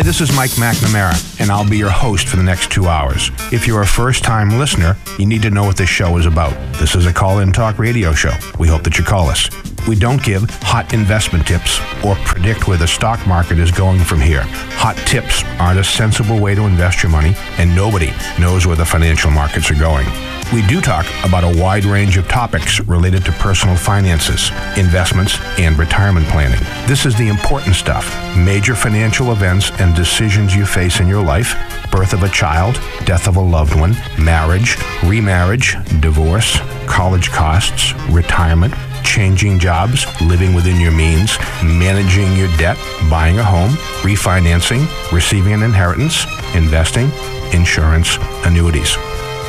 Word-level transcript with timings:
Hi, 0.00 0.04
this 0.04 0.22
is 0.22 0.34
Mike 0.34 0.52
McNamara, 0.52 1.40
and 1.42 1.50
I'll 1.50 1.68
be 1.68 1.76
your 1.76 1.90
host 1.90 2.26
for 2.26 2.38
the 2.38 2.42
next 2.42 2.72
two 2.72 2.88
hours. 2.88 3.30
If 3.52 3.66
you're 3.66 3.82
a 3.82 3.86
first 3.86 4.24
time 4.24 4.58
listener, 4.58 4.96
you 5.18 5.26
need 5.26 5.42
to 5.42 5.50
know 5.50 5.64
what 5.64 5.76
this 5.76 5.90
show 5.90 6.16
is 6.16 6.24
about. 6.24 6.54
This 6.78 6.94
is 6.94 7.04
a 7.04 7.12
call 7.12 7.40
in 7.40 7.52
talk 7.52 7.78
radio 7.78 8.14
show. 8.14 8.32
We 8.58 8.66
hope 8.66 8.82
that 8.84 8.96
you 8.96 9.04
call 9.04 9.28
us. 9.28 9.50
We 9.86 9.96
don't 9.96 10.22
give 10.22 10.48
hot 10.62 10.94
investment 10.94 11.46
tips 11.46 11.80
or 12.02 12.14
predict 12.24 12.66
where 12.66 12.78
the 12.78 12.86
stock 12.86 13.26
market 13.26 13.58
is 13.58 13.70
going 13.70 14.00
from 14.00 14.22
here. 14.22 14.44
Hot 14.80 14.96
tips 15.06 15.44
aren't 15.58 15.80
a 15.80 15.84
sensible 15.84 16.40
way 16.40 16.54
to 16.54 16.62
invest 16.62 17.02
your 17.02 17.12
money, 17.12 17.34
and 17.58 17.76
nobody 17.76 18.10
knows 18.38 18.66
where 18.66 18.76
the 18.76 18.86
financial 18.86 19.30
markets 19.30 19.70
are 19.70 19.78
going. 19.78 20.06
We 20.52 20.66
do 20.66 20.80
talk 20.80 21.06
about 21.24 21.44
a 21.44 21.62
wide 21.62 21.84
range 21.84 22.16
of 22.16 22.26
topics 22.26 22.80
related 22.80 23.24
to 23.26 23.32
personal 23.32 23.76
finances, 23.76 24.50
investments, 24.76 25.38
and 25.60 25.78
retirement 25.78 26.26
planning. 26.26 26.58
This 26.88 27.06
is 27.06 27.16
the 27.16 27.28
important 27.28 27.76
stuff 27.76 28.08
major 28.36 28.74
financial 28.74 29.30
events 29.30 29.70
and 29.80 29.94
decisions 29.94 30.54
you 30.54 30.66
face 30.66 30.98
in 30.98 31.06
your 31.06 31.22
life 31.22 31.54
birth 31.92 32.12
of 32.12 32.24
a 32.24 32.28
child, 32.28 32.80
death 33.04 33.28
of 33.28 33.36
a 33.36 33.40
loved 33.40 33.78
one, 33.78 33.94
marriage, 34.18 34.76
remarriage, 35.04 35.76
divorce, 36.00 36.58
college 36.86 37.30
costs, 37.30 37.94
retirement, 38.10 38.74
changing 39.04 39.58
jobs, 39.58 40.04
living 40.20 40.54
within 40.54 40.80
your 40.80 40.92
means, 40.92 41.38
managing 41.62 42.36
your 42.36 42.48
debt, 42.56 42.76
buying 43.08 43.38
a 43.38 43.44
home, 43.44 43.70
refinancing, 44.02 44.84
receiving 45.12 45.52
an 45.52 45.62
inheritance, 45.62 46.26
investing, 46.54 47.10
insurance, 47.52 48.18
annuities. 48.44 48.96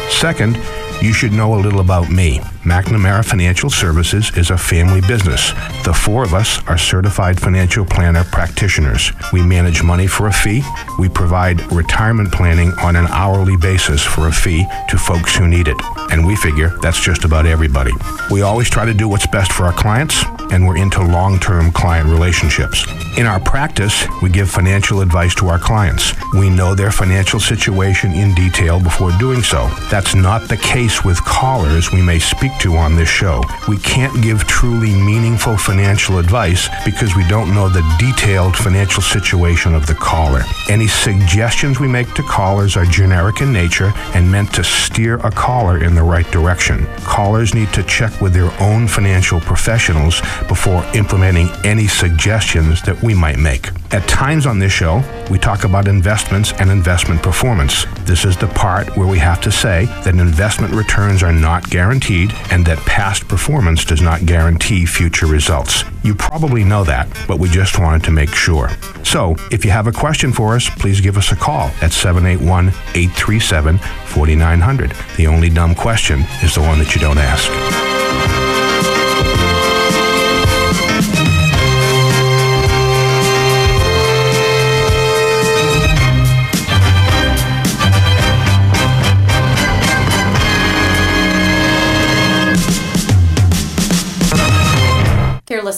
Second, 0.09 0.57
you 1.01 1.13
should 1.13 1.31
know 1.31 1.55
a 1.55 1.59
little 1.59 1.79
about 1.79 2.09
me. 2.09 2.39
McNamara 2.63 3.25
Financial 3.25 3.69
Services 3.69 4.31
is 4.37 4.51
a 4.51 4.57
family 4.57 5.01
business. 5.01 5.51
The 5.83 5.93
four 5.93 6.23
of 6.23 6.33
us 6.33 6.65
are 6.67 6.77
certified 6.77 7.39
financial 7.39 7.85
planner 7.85 8.23
practitioners. 8.23 9.11
We 9.33 9.41
manage 9.41 9.81
money 9.81 10.07
for 10.07 10.27
a 10.27 10.33
fee. 10.33 10.61
We 10.99 11.09
provide 11.09 11.71
retirement 11.71 12.31
planning 12.31 12.71
on 12.79 12.95
an 12.95 13.07
hourly 13.07 13.57
basis 13.57 14.03
for 14.03 14.27
a 14.27 14.31
fee 14.31 14.65
to 14.89 14.97
folks 14.97 15.35
who 15.35 15.47
need 15.47 15.67
it. 15.67 15.77
And 16.11 16.25
we 16.25 16.35
figure 16.35 16.77
that's 16.81 17.01
just 17.01 17.25
about 17.25 17.45
everybody. 17.45 17.91
We 18.29 18.43
always 18.43 18.69
try 18.69 18.85
to 18.85 18.93
do 18.93 19.07
what's 19.07 19.27
best 19.27 19.51
for 19.51 19.63
our 19.63 19.73
clients, 19.73 20.23
and 20.51 20.67
we're 20.67 20.77
into 20.77 21.01
long 21.01 21.39
term 21.39 21.71
client 21.71 22.07
relationships. 22.07 22.85
In 23.17 23.25
our 23.25 23.39
practice, 23.39 24.05
we 24.21 24.29
give 24.29 24.49
financial 24.49 25.01
advice 25.01 25.35
to 25.35 25.47
our 25.47 25.59
clients. 25.59 26.13
We 26.33 26.49
know 26.49 26.75
their 26.75 26.91
financial 26.91 27.39
situation 27.39 28.13
in 28.13 28.33
detail 28.35 28.79
before 28.79 29.11
doing 29.19 29.41
so. 29.41 29.67
That's 29.89 30.15
not 30.15 30.47
the 30.47 30.57
case 30.57 31.03
with 31.03 31.23
callers 31.25 31.91
we 31.91 32.01
may 32.01 32.19
speak 32.19 32.51
to 32.59 32.75
on 32.75 32.95
this 32.95 33.09
show. 33.09 33.43
We 33.67 33.77
can't 33.77 34.23
give 34.23 34.45
truly 34.47 34.93
meaningful 34.93 35.57
financial 35.57 36.19
advice 36.19 36.69
because 36.85 37.15
we 37.15 37.27
don't 37.27 37.53
know 37.53 37.67
the 37.67 37.83
detailed 37.99 38.55
financial 38.55 39.03
situation 39.03 39.73
of 39.73 39.87
the 39.87 39.95
caller. 39.95 40.43
Any 40.69 40.87
suggestions 40.87 41.79
we 41.79 41.87
make 41.87 42.13
to 42.13 42.23
callers 42.23 42.77
are 42.77 42.85
generic 42.85 43.41
in 43.41 43.51
nature 43.51 43.91
and 44.13 44.31
meant 44.31 44.53
to 44.53 44.63
steer 44.63 45.15
a 45.17 45.31
caller 45.31 45.83
in 45.83 45.95
the 45.95 46.03
right 46.03 46.29
direction. 46.31 46.87
Callers 47.03 47.53
need 47.53 47.73
to 47.73 47.83
check 47.83 48.21
with 48.21 48.33
their 48.33 48.51
own 48.61 48.87
financial 48.87 49.39
professionals 49.41 50.21
before 50.47 50.83
implementing 50.93 51.49
any 51.63 51.87
suggestions 51.87 52.81
that 52.83 53.01
we 53.01 53.13
might 53.13 53.37
make. 53.37 53.69
At 53.91 54.07
times 54.07 54.45
on 54.45 54.59
this 54.59 54.71
show, 54.71 55.03
we 55.29 55.37
talk 55.37 55.63
about 55.63 55.87
investments 55.87 56.53
and 56.53 56.69
investment 56.69 57.21
performance. 57.21 57.85
This 58.05 58.23
is 58.23 58.37
the 58.37 58.47
part 58.47 58.95
where 58.95 59.07
we 59.07 59.17
have 59.19 59.41
to 59.41 59.51
say 59.51 59.85
that 60.03 60.15
investment 60.15 60.73
returns 60.73 61.23
are 61.23 61.33
not 61.33 61.69
guaranteed 61.69 62.31
and 62.51 62.65
that 62.65 62.77
past 62.79 63.27
performance 63.27 63.83
does 63.83 64.01
not 64.01 64.25
guarantee 64.25 64.85
future 64.85 65.25
results. 65.25 65.83
You 66.03 66.15
probably 66.15 66.63
know 66.63 66.83
that, 66.85 67.07
but 67.27 67.39
we 67.39 67.49
just 67.49 67.79
wanted 67.79 68.03
to 68.05 68.11
make 68.11 68.33
sure. 68.33 68.69
So, 69.03 69.35
if 69.51 69.65
you 69.65 69.71
have 69.71 69.87
a 69.87 69.91
question 69.91 70.31
for 70.31 70.55
us, 70.55 70.69
please 70.69 71.01
give 71.01 71.17
us 71.17 71.31
a 71.31 71.35
call 71.35 71.69
at 71.81 71.91
781 71.91 72.69
837 72.69 73.77
4900. 73.77 74.93
The 75.17 75.27
only 75.27 75.49
dumb 75.49 75.75
question 75.75 76.21
is 76.41 76.55
the 76.55 76.61
one 76.61 76.79
that 76.79 76.95
you 76.95 77.01
don't 77.01 77.17
ask. 77.17 77.80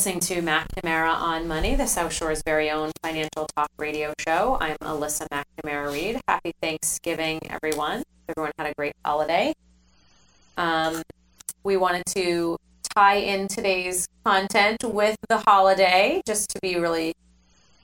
Listening 0.03 0.19
to 0.19 0.41
McNamara 0.41 1.15
on 1.15 1.47
Money, 1.47 1.75
the 1.75 1.85
South 1.85 2.11
Shore's 2.11 2.43
very 2.43 2.69
own 2.69 2.91
financial 3.01 3.47
talk 3.55 3.69
radio 3.77 4.13
show. 4.19 4.57
I'm 4.59 4.75
Alyssa 4.81 5.25
McNamara 5.31 5.93
Reed. 5.93 6.19
Happy 6.27 6.51
Thanksgiving, 6.61 7.39
everyone. 7.49 8.03
Everyone 8.27 8.51
had 8.57 8.67
a 8.67 8.73
great 8.73 8.91
holiday. 9.05 9.53
Um, 10.57 11.03
we 11.63 11.77
wanted 11.77 12.03
to 12.07 12.57
tie 12.93 13.15
in 13.15 13.47
today's 13.47 14.05
content 14.25 14.83
with 14.83 15.15
the 15.29 15.37
holiday, 15.37 16.21
just 16.27 16.49
to 16.49 16.59
be 16.61 16.75
really, 16.75 17.13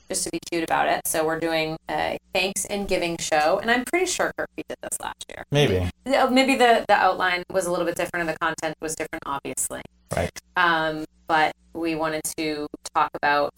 just 0.09 0.25
to 0.25 0.29
be 0.29 0.39
cute 0.51 0.65
about 0.65 0.89
it. 0.89 1.07
So 1.07 1.25
we're 1.25 1.39
doing 1.39 1.77
a 1.89 2.17
thanks 2.33 2.65
and 2.65 2.85
giving 2.85 3.15
show, 3.17 3.59
and 3.61 3.71
I'm 3.71 3.85
pretty 3.85 4.07
sure 4.07 4.33
Kirby 4.37 4.65
did 4.67 4.77
this 4.81 4.99
last 4.99 5.23
year. 5.29 5.45
Maybe. 5.51 5.89
Maybe 6.05 6.57
the 6.57 6.83
the 6.85 6.95
outline 6.95 7.43
was 7.49 7.65
a 7.65 7.71
little 7.71 7.85
bit 7.85 7.95
different, 7.95 8.27
and 8.27 8.35
the 8.35 8.39
content 8.39 8.75
was 8.81 8.93
different, 8.93 9.23
obviously. 9.25 9.83
Right. 10.13 10.31
Um, 10.57 11.05
but 11.29 11.55
we 11.73 11.95
wanted 11.95 12.23
to 12.37 12.67
talk 12.95 13.11
about 13.13 13.53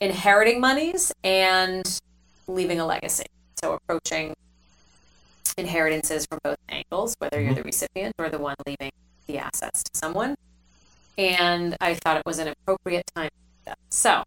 inheriting 0.00 0.60
monies 0.60 1.12
and 1.22 2.00
leaving 2.48 2.80
a 2.80 2.86
legacy. 2.86 3.26
So 3.60 3.74
approaching 3.74 4.34
inheritances 5.58 6.26
from 6.26 6.38
both 6.42 6.56
angles, 6.70 7.14
whether 7.18 7.38
you're 7.38 7.52
the 7.52 7.62
recipient 7.62 8.14
or 8.18 8.30
the 8.30 8.38
one 8.38 8.56
leaving 8.66 8.90
the 9.26 9.38
assets 9.38 9.82
to 9.84 9.90
someone. 9.92 10.34
And 11.18 11.76
I 11.82 11.94
thought 11.94 12.16
it 12.16 12.22
was 12.24 12.38
an 12.38 12.48
appropriate 12.48 13.04
time. 13.14 13.28
to 13.28 13.34
do 13.34 13.64
that. 13.66 13.78
So 13.90 14.22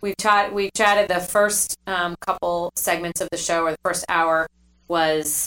we've 0.00 0.16
chat 0.16 0.54
we 0.54 0.70
chatted 0.74 1.10
the 1.10 1.20
first 1.20 1.76
um, 1.86 2.16
couple 2.20 2.72
segments 2.74 3.20
of 3.20 3.28
the 3.30 3.36
show, 3.36 3.64
or 3.64 3.72
the 3.72 3.78
first 3.84 4.06
hour 4.08 4.48
was 4.88 5.46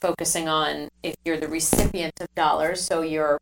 focusing 0.00 0.48
on 0.48 0.88
if 1.04 1.14
you're 1.24 1.36
the 1.36 1.46
recipient 1.46 2.14
of 2.20 2.34
dollars, 2.34 2.82
so 2.82 3.02
you're 3.02 3.38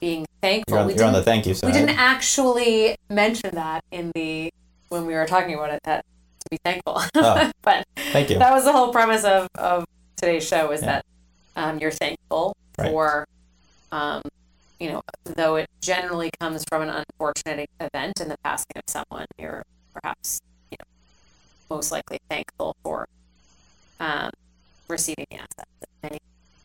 being 0.00 0.26
thankful. 0.40 0.72
You're 0.74 0.80
on, 0.80 0.86
We 0.86 0.94
you're 0.94 1.04
on 1.04 1.12
the 1.12 1.18
didn't- 1.20 1.24
thank 1.26 1.46
you 1.46 1.54
we 1.62 1.72
didn't 1.72 1.90
actually 1.98 2.96
mention 3.08 3.54
that 3.54 3.84
in 3.90 4.10
the 4.14 4.50
when 4.88 5.06
we 5.06 5.14
were 5.14 5.26
talking 5.26 5.54
about 5.54 5.70
it 5.70 5.80
that 5.84 6.04
to 6.40 6.46
be 6.50 6.58
thankful. 6.64 7.00
Oh. 7.14 7.50
but 7.62 7.86
Thank 8.12 8.30
you. 8.30 8.38
that 8.38 8.52
was 8.52 8.64
the 8.64 8.72
whole 8.72 8.92
premise 8.92 9.24
of, 9.24 9.46
of 9.56 9.84
today's 10.16 10.46
show 10.46 10.70
is 10.72 10.80
Yeah. 10.80 10.86
that 10.86 11.04
um, 11.56 11.78
you're 11.78 11.90
thankful 11.90 12.56
Right. 12.78 12.90
for 12.90 13.26
um, 13.92 14.22
you 14.78 14.90
know 14.90 15.02
though 15.24 15.56
it 15.56 15.68
generally 15.82 16.30
comes 16.40 16.64
from 16.68 16.82
an 16.82 16.88
unfortunate 16.88 17.68
event 17.78 18.20
in 18.20 18.28
the 18.28 18.38
passing 18.42 18.72
of 18.76 18.82
someone 18.88 19.26
you're 19.38 19.62
perhaps 19.92 20.40
you 20.70 20.76
know 20.80 20.86
most 21.76 21.92
likely 21.92 22.18
thankful 22.30 22.74
for 22.82 23.06
um, 23.98 24.30
receiving 24.88 25.26
the 25.30 25.36
assets 25.36 25.70
many 26.02 26.18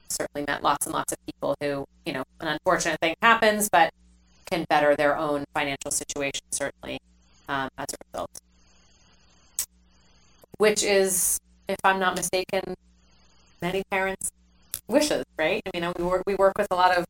certainly 0.10 0.46
met 0.48 0.64
lots 0.64 0.86
and 0.86 0.94
lots 0.94 1.12
of 1.12 1.18
people 1.26 1.56
who 1.60 1.84
you 2.06 2.14
know 2.14 2.24
an 2.40 2.48
unfortunate 2.48 2.98
thing 3.02 3.15
happens 3.26 3.70
but 3.70 3.90
can 4.46 4.66
better 4.70 4.96
their 4.96 5.18
own 5.18 5.44
financial 5.54 5.92
situation 5.92 6.46
certainly 6.52 7.00
um, 7.50 7.70
as 7.78 7.88
a 7.94 7.98
result. 8.08 8.30
Which 10.58 10.84
is 10.84 11.40
if 11.68 11.78
i'm 11.84 12.00
not 12.00 12.16
mistaken 12.16 12.76
many 13.62 13.84
parents 13.90 14.32
wishes 14.88 15.26
right? 15.38 15.62
I 15.66 15.70
mean 15.74 15.92
we 15.98 16.04
work, 16.04 16.24
we 16.28 16.36
work 16.36 16.54
with 16.58 16.68
a 16.72 16.76
lot 16.76 16.96
of 16.98 17.06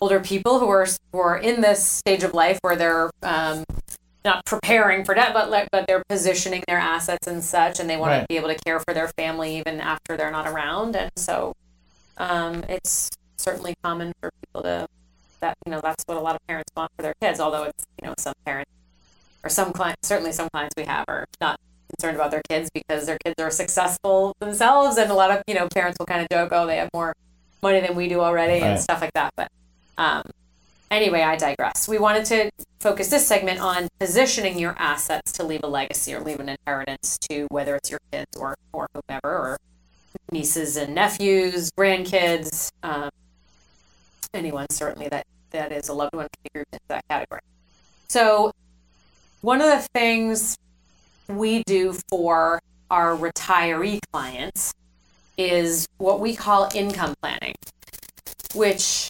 older 0.00 0.20
people 0.20 0.58
who 0.58 0.68
are 0.68 0.86
who 1.12 1.18
are 1.18 1.36
in 1.36 1.60
this 1.60 1.84
stage 1.84 2.22
of 2.22 2.34
life 2.34 2.58
where 2.62 2.76
they're 2.76 3.10
um, 3.22 3.64
not 4.24 4.44
preparing 4.44 5.04
for 5.04 5.14
debt, 5.14 5.32
but 5.32 5.68
but 5.72 5.86
they're 5.86 6.02
positioning 6.08 6.62
their 6.66 6.78
assets 6.78 7.26
and 7.26 7.42
such, 7.42 7.80
and 7.80 7.88
they 7.88 7.96
want 7.96 8.20
to 8.20 8.26
be 8.28 8.36
able 8.36 8.48
to 8.48 8.58
care 8.66 8.80
for 8.80 8.92
their 8.92 9.08
family 9.08 9.56
even 9.58 9.80
after 9.80 10.16
they're 10.16 10.30
not 10.30 10.46
around, 10.46 10.96
and 10.96 11.10
so 11.16 11.54
um, 12.18 12.64
it's 12.68 13.10
certainly 13.36 13.74
common 13.82 14.12
for 14.20 14.30
people 14.44 14.62
to 14.62 14.86
that 15.40 15.56
you 15.66 15.72
know 15.72 15.80
that's 15.80 16.04
what 16.06 16.16
a 16.16 16.20
lot 16.20 16.34
of 16.34 16.46
parents 16.46 16.70
want 16.76 16.90
for 16.96 17.02
their 17.02 17.14
kids. 17.20 17.40
Although 17.40 17.64
it's 17.64 17.84
you 18.00 18.08
know 18.08 18.14
some 18.18 18.34
parents 18.44 18.70
or 19.42 19.50
some 19.50 19.72
clients, 19.72 20.06
certainly 20.06 20.32
some 20.32 20.48
clients 20.50 20.74
we 20.76 20.84
have 20.84 21.04
are 21.08 21.26
not 21.40 21.58
concerned 21.88 22.16
about 22.16 22.30
their 22.30 22.42
kids 22.48 22.70
because 22.72 23.06
their 23.06 23.18
kids 23.24 23.34
are 23.40 23.50
successful 23.50 24.34
themselves, 24.40 24.96
and 24.96 25.10
a 25.10 25.14
lot 25.14 25.30
of 25.30 25.42
you 25.46 25.54
know 25.54 25.68
parents 25.68 25.98
will 25.98 26.06
kind 26.06 26.22
of 26.22 26.28
joke, 26.30 26.50
oh, 26.52 26.66
they 26.66 26.76
have 26.76 26.90
more 26.94 27.14
money 27.62 27.80
than 27.80 27.94
we 27.96 28.08
do 28.08 28.20
already, 28.20 28.62
and 28.62 28.80
stuff 28.80 29.00
like 29.00 29.12
that. 29.14 29.32
But 29.36 29.48
um, 29.98 30.22
anyway, 30.90 31.22
I 31.22 31.36
digress. 31.36 31.88
We 31.88 31.98
wanted 31.98 32.24
to 32.26 32.50
focus 32.80 33.08
this 33.08 33.26
segment 33.26 33.60
on 33.60 33.88
positioning 33.98 34.58
your 34.58 34.74
assets 34.78 35.32
to 35.32 35.44
leave 35.44 35.60
a 35.62 35.66
legacy 35.68 36.14
or 36.14 36.20
leave 36.20 36.40
an 36.40 36.48
inheritance 36.48 37.18
to 37.28 37.46
whether 37.50 37.76
it's 37.76 37.90
your 37.90 38.00
kids 38.10 38.36
or, 38.36 38.54
or 38.72 38.88
whomever, 38.94 39.36
or 39.36 39.58
nieces 40.32 40.76
and 40.76 40.94
nephews, 40.94 41.70
grandkids, 41.78 42.70
um, 42.82 43.10
anyone 44.34 44.68
certainly 44.70 45.08
that, 45.08 45.26
that 45.50 45.72
is 45.72 45.88
a 45.88 45.92
loved 45.92 46.14
one 46.14 46.28
grouped 46.52 46.72
into 46.72 46.84
that 46.88 47.04
category. 47.08 47.40
So, 48.08 48.52
one 49.40 49.60
of 49.60 49.68
the 49.68 49.88
things 49.94 50.58
we 51.28 51.62
do 51.64 51.94
for 52.08 52.60
our 52.90 53.16
retiree 53.16 54.00
clients 54.12 54.74
is 55.38 55.88
what 55.98 56.20
we 56.20 56.36
call 56.36 56.68
income 56.74 57.14
planning, 57.22 57.54
which, 58.54 59.08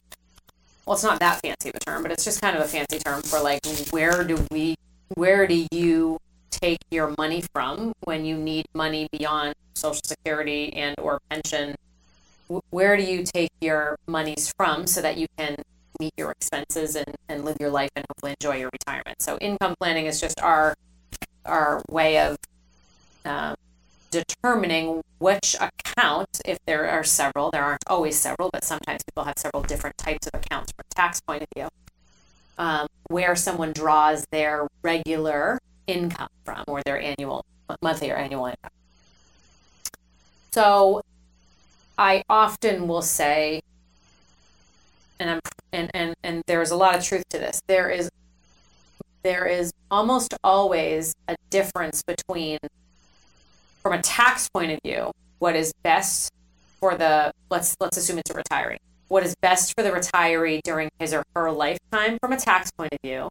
well, 0.86 0.94
it's 0.94 1.02
not 1.02 1.18
that 1.20 1.40
fancy 1.40 1.70
of 1.70 1.74
a 1.74 1.80
term, 1.80 2.02
but 2.02 2.12
it's 2.12 2.24
just 2.24 2.40
kind 2.40 2.56
of 2.56 2.62
a 2.62 2.68
fancy 2.68 2.98
term 2.98 3.22
for 3.22 3.40
like 3.40 3.60
where 3.90 4.22
do 4.22 4.38
we, 4.50 4.76
where 5.14 5.46
do 5.46 5.66
you 5.72 6.18
take 6.50 6.78
your 6.90 7.14
money 7.18 7.42
from 7.52 7.92
when 8.04 8.24
you 8.24 8.36
need 8.36 8.66
money 8.74 9.08
beyond 9.10 9.54
Social 9.74 10.02
Security 10.04 10.72
and 10.74 10.94
or 11.00 11.20
pension? 11.30 11.74
Where 12.70 12.96
do 12.96 13.02
you 13.02 13.24
take 13.24 13.50
your 13.60 13.96
monies 14.06 14.52
from 14.56 14.86
so 14.86 15.00
that 15.02 15.16
you 15.16 15.26
can 15.38 15.56
meet 16.00 16.12
your 16.16 16.32
expenses 16.32 16.96
and, 16.96 17.14
and 17.28 17.44
live 17.44 17.56
your 17.60 17.70
life 17.70 17.90
and 17.94 18.04
hopefully 18.10 18.34
enjoy 18.40 18.56
your 18.56 18.70
retirement? 18.72 19.22
So 19.22 19.38
income 19.38 19.74
planning 19.78 20.06
is 20.06 20.20
just 20.20 20.40
our 20.40 20.74
our 21.46 21.82
way 21.88 22.18
of 22.18 22.36
um, 23.24 23.54
determining 24.10 25.02
which 25.18 25.56
account, 25.60 26.40
if 26.44 26.58
there 26.66 26.88
are 26.88 27.04
several, 27.04 27.50
there 27.50 27.62
aren't 27.62 27.82
always 27.86 28.18
several, 28.18 28.50
but 28.52 28.64
sometimes 28.64 29.02
people 29.04 29.24
have 29.24 29.38
several 29.38 29.62
different 29.62 29.96
types 29.96 30.26
of 30.26 30.40
accounts 30.40 30.72
from 30.72 30.84
a 30.90 30.94
tax 30.94 31.20
point 31.20 31.42
of 31.42 31.48
view, 31.56 31.68
um, 32.58 32.86
where 33.08 33.36
someone 33.36 33.72
draws 33.72 34.26
their 34.30 34.66
regular 34.82 35.58
income 35.86 36.28
from 36.44 36.64
or 36.66 36.82
their 36.82 37.00
annual, 37.00 37.44
monthly 37.82 38.10
or 38.10 38.16
annual 38.16 38.46
income. 38.46 38.70
So 40.52 41.02
I 42.00 42.24
often 42.30 42.88
will 42.88 43.02
say, 43.02 43.60
and 45.20 45.28
I'm 45.28 45.40
and, 45.70 45.90
and, 45.92 46.14
and 46.24 46.42
there's 46.46 46.70
a 46.70 46.76
lot 46.76 46.96
of 46.96 47.04
truth 47.04 47.28
to 47.28 47.38
this. 47.38 47.60
There 47.66 47.90
is 47.90 48.10
there 49.22 49.44
is 49.44 49.70
almost 49.90 50.32
always 50.42 51.14
a 51.28 51.36
difference 51.50 52.02
between 52.02 52.58
from 53.82 53.92
a 53.92 54.00
tax 54.00 54.48
point 54.48 54.72
of 54.72 54.78
view, 54.82 55.12
what 55.40 55.54
is 55.54 55.74
best 55.82 56.32
for 56.80 56.96
the 56.96 57.32
let's 57.50 57.76
let's 57.80 57.98
assume 57.98 58.18
it's 58.18 58.30
a 58.30 58.34
retiree. 58.34 58.78
What 59.08 59.22
is 59.22 59.34
best 59.42 59.74
for 59.76 59.82
the 59.82 59.90
retiree 59.90 60.62
during 60.62 60.88
his 60.98 61.12
or 61.12 61.22
her 61.36 61.52
lifetime 61.52 62.18
from 62.18 62.32
a 62.32 62.38
tax 62.38 62.70
point 62.70 62.94
of 62.94 63.00
view, 63.02 63.28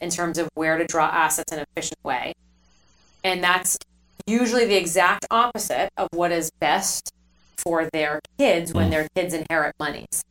in 0.00 0.08
terms 0.08 0.38
of 0.38 0.48
where 0.54 0.78
to 0.78 0.86
draw 0.86 1.04
assets 1.04 1.52
in 1.52 1.58
an 1.58 1.66
efficient 1.70 2.02
way. 2.02 2.32
And 3.22 3.44
that's 3.44 3.76
usually 4.26 4.64
the 4.64 4.76
exact 4.76 5.26
opposite 5.30 5.90
of 5.98 6.08
what 6.12 6.32
is 6.32 6.50
best 6.50 7.12
for 7.58 7.88
their 7.92 8.20
kids 8.38 8.72
when 8.72 8.88
mm. 8.88 8.90
their 8.90 9.08
kids 9.14 9.34
inherit 9.34 9.74
monies. 9.78 10.24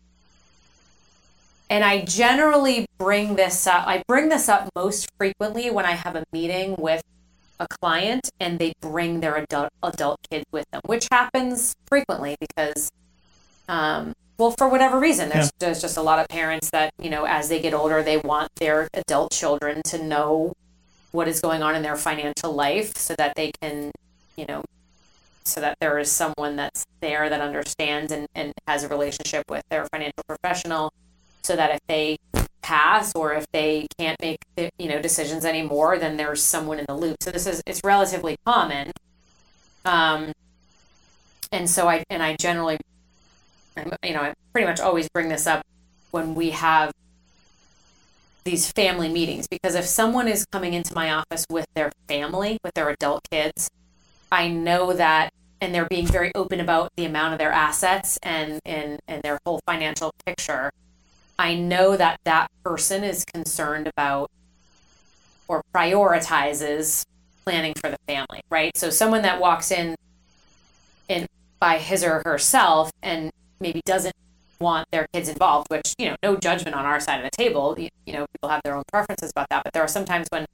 And 1.70 1.84
I 1.84 2.06
generally 2.06 2.86
bring 2.98 3.36
this 3.36 3.66
up, 3.66 3.88
I 3.88 4.04
bring 4.08 4.30
this 4.30 4.48
up 4.48 4.70
most 4.76 5.10
frequently 5.18 5.72
when 5.72 5.86
I 5.86 5.94
have 5.94 6.16
a 6.16 6.24
meeting 6.32 6.76
with 6.78 7.02
a 7.60 7.68
client 7.68 8.30
and 8.40 8.60
they 8.60 8.74
bring 8.82 9.22
their 9.22 9.36
adult 9.36 9.70
adult 9.82 10.20
kids 10.30 10.46
with 10.52 10.66
them, 10.72 10.82
which 10.86 11.08
happens 11.12 11.76
frequently 11.88 12.36
because, 12.40 12.92
um, 13.68 14.14
well, 14.38 14.52
for 14.52 14.68
whatever 14.68 15.00
reason, 15.00 15.30
there's 15.30 15.46
yeah. 15.46 15.52
there's 15.60 15.82
just 15.82 15.98
a 15.98 16.02
lot 16.02 16.20
of 16.20 16.28
parents 16.28 16.70
that 16.72 16.94
you 17.00 17.10
know 17.10 17.26
as 17.26 17.50
they 17.50 17.60
get 17.60 17.74
older, 17.74 18.04
they 18.04 18.18
want 18.18 18.50
their 18.58 18.88
adult 18.94 19.32
children 19.32 19.82
to 19.86 20.04
know 20.04 20.54
what 21.12 21.28
is 21.28 21.40
going 21.40 21.64
on 21.64 21.76
in 21.76 21.82
their 21.82 21.96
financial 21.96 22.54
life 22.54 22.96
so 22.98 23.16
that 23.18 23.36
they 23.36 23.52
can, 23.62 23.92
you 24.36 24.46
know, 24.46 24.64
so 25.46 25.62
that 25.62 25.78
there 25.80 25.98
is 26.00 26.12
someone 26.12 26.56
that's 26.56 26.86
there 27.02 27.30
that 27.30 27.42
understands 27.42 28.12
and, 28.12 28.28
and 28.36 28.54
has 28.68 28.84
a 28.84 28.88
relationship 28.88 29.44
with 29.50 29.64
their 29.70 29.86
financial 29.92 30.24
professional 30.28 30.92
so 31.44 31.56
that 31.56 31.72
if 31.72 31.80
they 31.88 32.18
pass 32.62 33.14
or 33.14 33.34
if 33.34 33.46
they 33.52 33.86
can't 34.00 34.20
make 34.20 34.40
you 34.80 34.90
know 34.90 35.00
decisions 35.00 35.46
anymore 35.46 36.00
then 36.00 36.18
there's 36.18 36.42
someone 36.42 36.80
in 36.80 36.86
the 36.88 36.96
loop. 36.96 37.18
So 37.22 37.32
this 37.32 37.46
is 37.46 37.62
it's 37.66 37.82
relatively 37.84 38.38
common. 38.46 38.92
Um, 39.86 40.34
and 41.52 41.70
so 41.70 41.88
i 41.88 42.04
and 42.10 42.22
i 42.22 42.36
generally 42.36 42.78
you 44.04 44.14
know 44.14 44.22
i 44.22 44.34
pretty 44.52 44.68
much 44.68 44.80
always 44.80 45.08
bring 45.10 45.30
this 45.30 45.48
up 45.48 45.66
when 46.12 46.36
we 46.36 46.52
have 46.52 46.92
these 48.44 48.72
family 48.72 49.10
meetings 49.10 49.48
because 49.48 49.76
if 49.76 49.86
someone 49.86 50.28
is 50.28 50.46
coming 50.52 50.74
into 50.74 50.94
my 50.94 51.12
office 51.12 51.46
with 51.50 51.66
their 51.74 51.92
family 52.08 52.58
with 52.64 52.74
their 52.74 52.90
adult 52.90 53.22
kids 53.32 53.70
i 54.36 54.48
know 54.48 54.94
that 54.94 55.32
and 55.62 55.74
they're 55.74 55.88
being 55.90 56.06
very 56.06 56.32
open 56.36 56.60
about 56.60 56.92
the 56.98 57.06
amount 57.06 57.34
of 57.34 57.40
their 57.40 57.52
assets 57.52 58.20
and 58.24 58.60
and, 58.66 59.00
and 59.08 59.24
their 59.24 59.40
whole 59.46 59.60
financial 59.66 60.12
picture 60.26 60.72
I 61.38 61.56
know 61.56 61.98
that 61.98 62.20
that 62.24 62.50
person 62.64 63.04
is 63.04 63.26
concerned 63.26 63.88
about 63.88 64.32
or 65.48 65.62
prioritizes 65.74 67.06
planning 67.44 67.74
for 67.76 67.90
the 67.90 67.98
family, 68.08 68.42
right? 68.50 68.76
So 68.78 68.90
someone 68.90 69.22
that 69.24 69.40
walks 69.40 69.72
in 69.72 69.96
in 71.08 71.28
by 71.60 71.78
his 71.78 72.04
or 72.04 72.22
herself 72.26 72.92
and 73.04 73.32
maybe 73.60 73.82
doesn't 73.86 74.16
want 74.60 74.88
their 74.92 75.08
kids 75.14 75.30
involved, 75.30 75.68
which, 75.70 75.94
you 75.98 76.08
know, 76.08 76.16
no 76.24 76.38
judgment 76.38 76.76
on 76.76 76.86
our 76.86 77.00
side 77.00 77.24
of 77.24 77.30
the 77.30 77.36
table. 77.38 77.76
You, 77.78 77.90
you 78.06 78.14
know, 78.14 78.26
people 78.34 78.50
have 78.50 78.62
their 78.64 78.76
own 78.76 78.84
preferences 78.92 79.30
about 79.32 79.50
that, 79.50 79.64
but 79.64 79.74
there 79.74 79.84
are 79.84 79.88
sometimes 79.88 80.28
when 80.30 80.46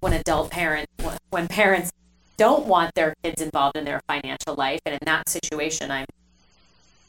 when 0.00 0.14
adult 0.14 0.50
parent 0.50 0.88
when 1.30 1.46
parents 1.46 1.92
don't 2.36 2.66
want 2.66 2.94
their 2.94 3.14
kids 3.22 3.40
involved 3.40 3.76
in 3.76 3.84
their 3.84 4.00
financial 4.08 4.54
life 4.54 4.80
and 4.86 4.94
in 4.94 5.04
that 5.04 5.28
situation 5.28 5.90
I'm 5.90 6.06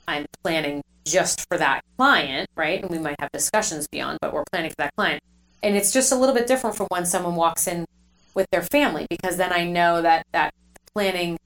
I'm 0.08 0.26
planning 0.44 0.82
just 1.06 1.48
for 1.48 1.58
that 1.58 1.82
client, 1.98 2.50
right? 2.56 2.82
And 2.82 2.90
we 2.90 3.00
might 3.00 3.16
have 3.20 3.32
discussions 3.32 3.88
beyond, 3.88 4.20
but 4.22 4.34
we're 4.34 4.44
planning 4.52 4.72
for 4.72 4.78
that 4.80 4.96
client. 4.96 5.24
And 5.62 5.76
it's 5.76 5.94
just 5.94 6.12
a 6.12 6.16
little 6.16 6.36
bit 6.36 6.48
different 6.48 6.76
from 6.76 6.88
when 6.90 7.06
someone 7.06 7.36
walks 7.36 7.68
in 7.68 7.86
with 8.34 8.48
their 8.52 8.62
family 8.62 9.08
because 9.10 9.38
then 9.38 9.54
I 9.54 9.64
know 9.64 10.02
that 10.02 10.26
that 10.32 10.54
planning 10.94 11.38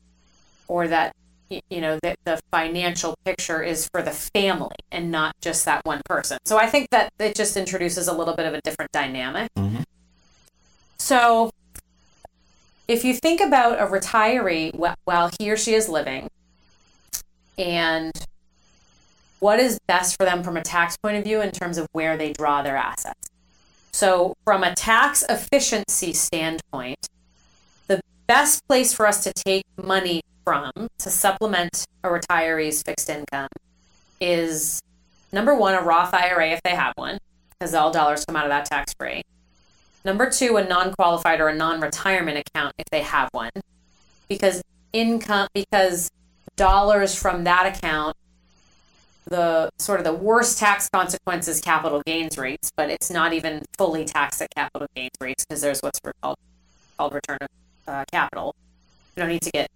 or 0.68 0.88
that 0.88 1.14
you 1.50 1.82
know 1.82 1.98
that 2.04 2.18
the 2.26 2.40
financial 2.52 3.16
picture 3.24 3.62
is 3.62 3.88
for 3.92 4.02
the 4.02 4.12
family 4.12 4.76
and 4.92 5.12
not 5.12 5.36
just 5.42 5.66
that 5.66 5.86
one 5.86 6.02
person. 6.06 6.38
So 6.46 6.58
I 6.58 6.68
think 6.68 6.90
that 6.92 7.12
it 7.20 7.36
just 7.36 7.56
introduces 7.58 8.08
a 8.08 8.14
little 8.14 8.36
bit 8.36 8.46
of 8.46 8.54
a 8.54 8.62
different 8.62 8.92
dynamic. 8.92 9.50
Mm-hmm. 9.58 9.84
So 10.98 11.52
if 12.88 13.04
you 13.04 13.14
think 13.14 13.42
about 13.42 13.80
a 13.80 13.86
retiree 13.86 14.74
while 15.04 15.30
he 15.40 15.52
or 15.52 15.58
she 15.58 15.74
is 15.74 15.90
living 15.90 16.30
and 17.58 18.12
what 19.40 19.60
is 19.60 19.80
best 19.88 20.16
for 20.18 20.26
them 20.26 20.44
from 20.44 20.58
a 20.58 20.62
tax 20.62 20.98
point 20.98 21.18
of 21.18 21.24
view 21.24 21.42
in 21.42 21.52
terms 21.52 21.78
of 21.78 21.88
where 21.92 22.18
they 22.18 22.34
draw 22.34 22.62
their 22.62 22.78
assets. 22.78 23.30
So, 23.92 24.36
from 24.44 24.64
a 24.64 24.76
tax 24.76 25.24
efficiency 25.28 26.14
standpoint, 26.14 27.08
the 27.88 28.00
best 28.28 28.66
place 28.68 28.94
for 28.94 29.08
us 29.08 29.24
to 29.24 29.34
take 29.34 29.64
money 29.82 30.22
from 30.44 30.72
to 31.00 31.10
supplement 31.10 31.86
a 32.04 32.10
retiree's 32.10 32.84
fixed 32.84 33.10
income 33.10 33.50
is 34.22 34.80
number 35.32 35.56
one, 35.56 35.76
a 35.76 35.82
Roth 35.82 36.14
IRA 36.14 36.52
if 36.52 36.62
they 36.64 36.76
have 36.76 36.94
one, 36.96 37.18
because 37.52 37.74
all 37.74 37.92
dollars 37.92 38.24
come 38.26 38.36
out 38.36 38.46
of 38.46 38.50
that 38.50 38.66
tax 38.66 38.94
free. 39.00 39.24
Number 40.08 40.30
two, 40.30 40.56
a 40.56 40.64
non 40.64 40.94
qualified 40.94 41.42
or 41.42 41.50
a 41.50 41.54
non 41.54 41.82
retirement 41.82 42.38
account 42.38 42.74
if 42.78 42.86
they 42.92 43.02
have 43.02 43.28
one, 43.34 43.52
because 44.30 44.64
income, 44.94 45.50
because 45.54 46.10
dollars 46.56 47.14
from 47.14 47.44
that 47.44 47.76
account 47.76 48.16
the 49.26 49.70
sort 49.78 50.00
of 50.00 50.06
the 50.06 50.14
worst 50.14 50.58
tax 50.58 50.88
consequences 50.88 51.60
capital 51.60 52.02
gains 52.06 52.38
rates, 52.38 52.72
but 52.78 52.90
it's 52.90 53.12
not 53.12 53.34
even 53.34 53.66
fully 53.78 54.06
taxed 54.06 54.42
at 54.42 54.48
capital 54.56 54.88
gains 54.96 55.12
rates 55.20 55.44
because 55.44 55.60
there's 55.60 55.82
what's 55.82 56.00
called 56.22 56.38
called 56.98 57.14
return 57.14 57.38
of 57.42 57.50
uh, 57.90 58.06
capital. 58.10 58.56
You 59.18 59.24
don't 59.24 59.30
need 59.30 59.42
to 59.42 59.52
get 59.52 59.70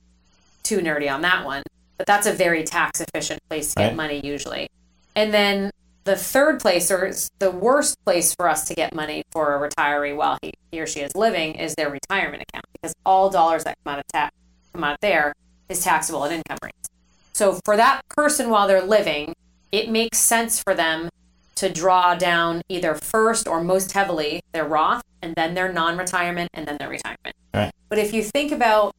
too 0.63 0.79
nerdy 0.79 1.13
on 1.13 1.21
that 1.23 1.45
one, 1.45 1.61
but 1.97 2.07
that's 2.07 2.25
a 2.25 2.31
very 2.31 2.63
tax 2.63 3.01
efficient 3.01 3.41
place 3.49 3.73
to 3.73 3.81
get 3.81 3.87
right. 3.87 3.95
money 3.97 4.21
usually. 4.23 4.69
And 5.13 5.33
then 5.33 5.71
the 6.03 6.15
third 6.15 6.59
place, 6.59 6.89
or 6.89 7.13
the 7.39 7.51
worst 7.51 8.03
place 8.05 8.33
for 8.33 8.47
us 8.49 8.67
to 8.67 8.73
get 8.73 8.93
money 8.93 9.23
for 9.31 9.55
a 9.55 9.69
retiree 9.69 10.15
while 10.15 10.37
he, 10.41 10.53
he 10.71 10.81
or 10.81 10.87
she 10.87 11.01
is 11.01 11.15
living, 11.15 11.55
is 11.55 11.75
their 11.75 11.89
retirement 11.89 12.43
account 12.43 12.65
because 12.73 12.95
all 13.05 13.29
dollars 13.29 13.63
that 13.63 13.77
come 13.83 13.93
out 13.93 13.99
of 13.99 14.07
tax 14.07 14.35
come 14.73 14.83
out 14.83 14.99
there 15.01 15.33
is 15.69 15.83
taxable 15.83 16.25
at 16.25 16.31
income 16.31 16.57
rates. 16.63 16.89
So 17.33 17.59
for 17.65 17.77
that 17.77 18.01
person 18.09 18.49
while 18.49 18.67
they're 18.67 18.81
living, 18.81 19.35
it 19.71 19.89
makes 19.89 20.17
sense 20.17 20.61
for 20.61 20.73
them 20.73 21.09
to 21.55 21.69
draw 21.69 22.15
down 22.15 22.61
either 22.69 22.95
first 22.95 23.47
or 23.47 23.63
most 23.63 23.91
heavily 23.91 24.41
their 24.51 24.65
Roth 24.65 25.03
and 25.21 25.35
then 25.35 25.53
their 25.53 25.71
non 25.71 25.97
retirement 25.97 26.49
and 26.53 26.67
then 26.67 26.77
their 26.79 26.89
retirement. 26.89 27.35
Right. 27.53 27.71
But 27.89 27.99
if 27.99 28.13
you 28.13 28.23
think 28.23 28.51
about 28.51 28.95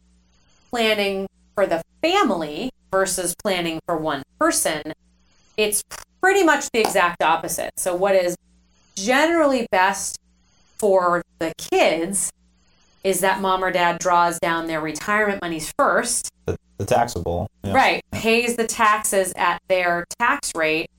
planning 0.71 1.26
for 1.54 1.66
the 1.66 1.82
family 2.00 2.71
versus 2.90 3.35
planning 3.35 3.80
for 3.87 3.97
one 3.97 4.23
person, 4.38 4.92
it's 5.56 5.82
pretty 6.21 6.44
much 6.44 6.71
the 6.73 6.80
exact 6.80 7.23
opposite. 7.23 7.73
So, 7.76 7.94
what 7.94 8.14
is 8.14 8.37
generally 8.97 9.66
best 9.71 10.18
for 10.78 11.23
the 11.38 11.52
kids 11.56 12.30
is 13.04 13.21
that 13.21 13.40
mom 13.40 13.64
or 13.64 13.71
dad 13.71 13.99
draws 13.99 14.38
down 14.38 14.66
their 14.66 14.80
retirement 14.80 15.40
monies 15.42 15.73
first 15.78 16.30
the 16.82 16.94
taxable. 16.94 17.49
Yeah. 17.64 17.75
Right. 17.75 18.02
Pays 18.11 18.56
the 18.56 18.66
taxes 18.66 19.32
at 19.37 19.61
their 19.68 20.04
tax 20.18 20.52
rate 20.54 20.90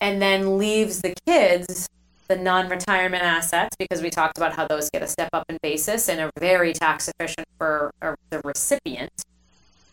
and 0.00 0.20
then 0.20 0.58
leaves 0.58 1.00
the 1.00 1.14
kids 1.26 1.88
the 2.28 2.36
non-retirement 2.36 3.22
assets 3.22 3.76
because 3.78 4.00
we 4.00 4.08
talked 4.08 4.38
about 4.38 4.54
how 4.54 4.66
those 4.66 4.88
get 4.90 5.02
a 5.02 5.08
step 5.08 5.28
up 5.32 5.44
in 5.48 5.58
basis 5.62 6.08
and 6.08 6.20
are 6.20 6.30
very 6.38 6.72
tax 6.72 7.08
efficient 7.08 7.46
for 7.58 7.90
the 8.30 8.40
recipient 8.44 9.24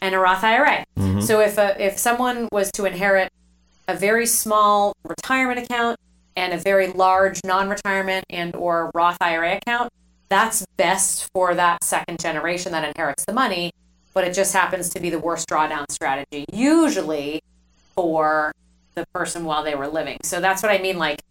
and 0.01 0.15
a 0.15 0.19
Roth 0.19 0.43
IRA. 0.43 0.85
Mhm. 0.97 1.23
So 1.23 1.41
if 1.41 1.57
a, 1.57 1.81
if 1.83 1.97
someone 1.97 2.47
was 2.51 2.71
to 2.73 2.85
inherit 2.85 3.29
a 3.89 3.95
very 3.95 4.27
small 4.27 4.95
retirement 5.03 5.57
account 5.59 5.99
and 6.35 6.53
a 6.53 6.57
very 6.57 6.87
large 6.87 7.41
non-retirement 7.43 8.23
and 8.29 8.55
or 8.55 8.91
Roth 8.93 9.17
IRA 9.19 9.57
account, 9.57 9.91
that's 10.29 10.63
best 10.77 11.27
for 11.33 11.55
that 11.55 11.83
second 11.83 12.19
generation 12.19 12.71
that 12.71 12.87
inherits 12.87 13.25
the 13.25 13.33
money, 13.33 13.71
but 14.13 14.23
it 14.23 14.35
just 14.35 14.53
happens 14.53 14.89
to 14.89 14.99
be 14.99 15.09
the 15.09 15.17
worst 15.17 15.49
drawdown 15.49 15.85
strategy 15.89 16.45
usually 16.53 17.41
for 17.95 18.51
the 18.93 19.07
person 19.07 19.43
while 19.43 19.63
they 19.63 19.73
were 19.73 19.87
living. 19.87 20.19
So 20.23 20.39
that's 20.39 20.61
what 20.61 20.71
I 20.71 20.77
mean 20.77 20.99
like 20.99 21.23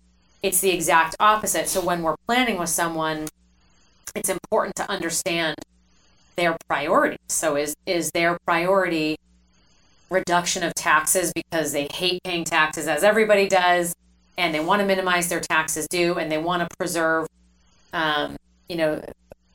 it's 0.43 0.61
the 0.61 0.71
exact 0.71 1.15
opposite. 1.21 1.69
So 1.69 1.81
when 1.81 2.03
we're 2.03 2.17
planning 2.27 2.59
with 2.59 2.71
someone, 2.71 3.29
it's 4.17 4.29
important 4.29 4.75
to 4.77 4.91
understand 4.91 5.55
their 6.35 6.57
priorities. 6.67 7.19
So 7.29 7.57
is 7.57 7.77
is 7.87 8.11
their 8.11 8.37
priority 8.45 9.17
reduction 10.11 10.62
of 10.62 10.75
taxes 10.75 11.33
because 11.35 11.73
they 11.73 11.88
hate 11.93 12.23
paying 12.25 12.45
taxes 12.45 12.88
as 12.88 13.03
everybody 13.03 13.49
does 13.49 13.95
and 14.38 14.55
they 14.55 14.61
want 14.61 14.81
to 14.81 14.87
minimize 14.87 15.29
their 15.29 15.41
taxes 15.41 15.87
due 15.88 16.15
and 16.15 16.31
they 16.31 16.38
want 16.38 16.69
to 16.69 16.77
preserve 16.77 17.27
um, 17.93 18.37
you 18.69 18.77
know 18.77 19.03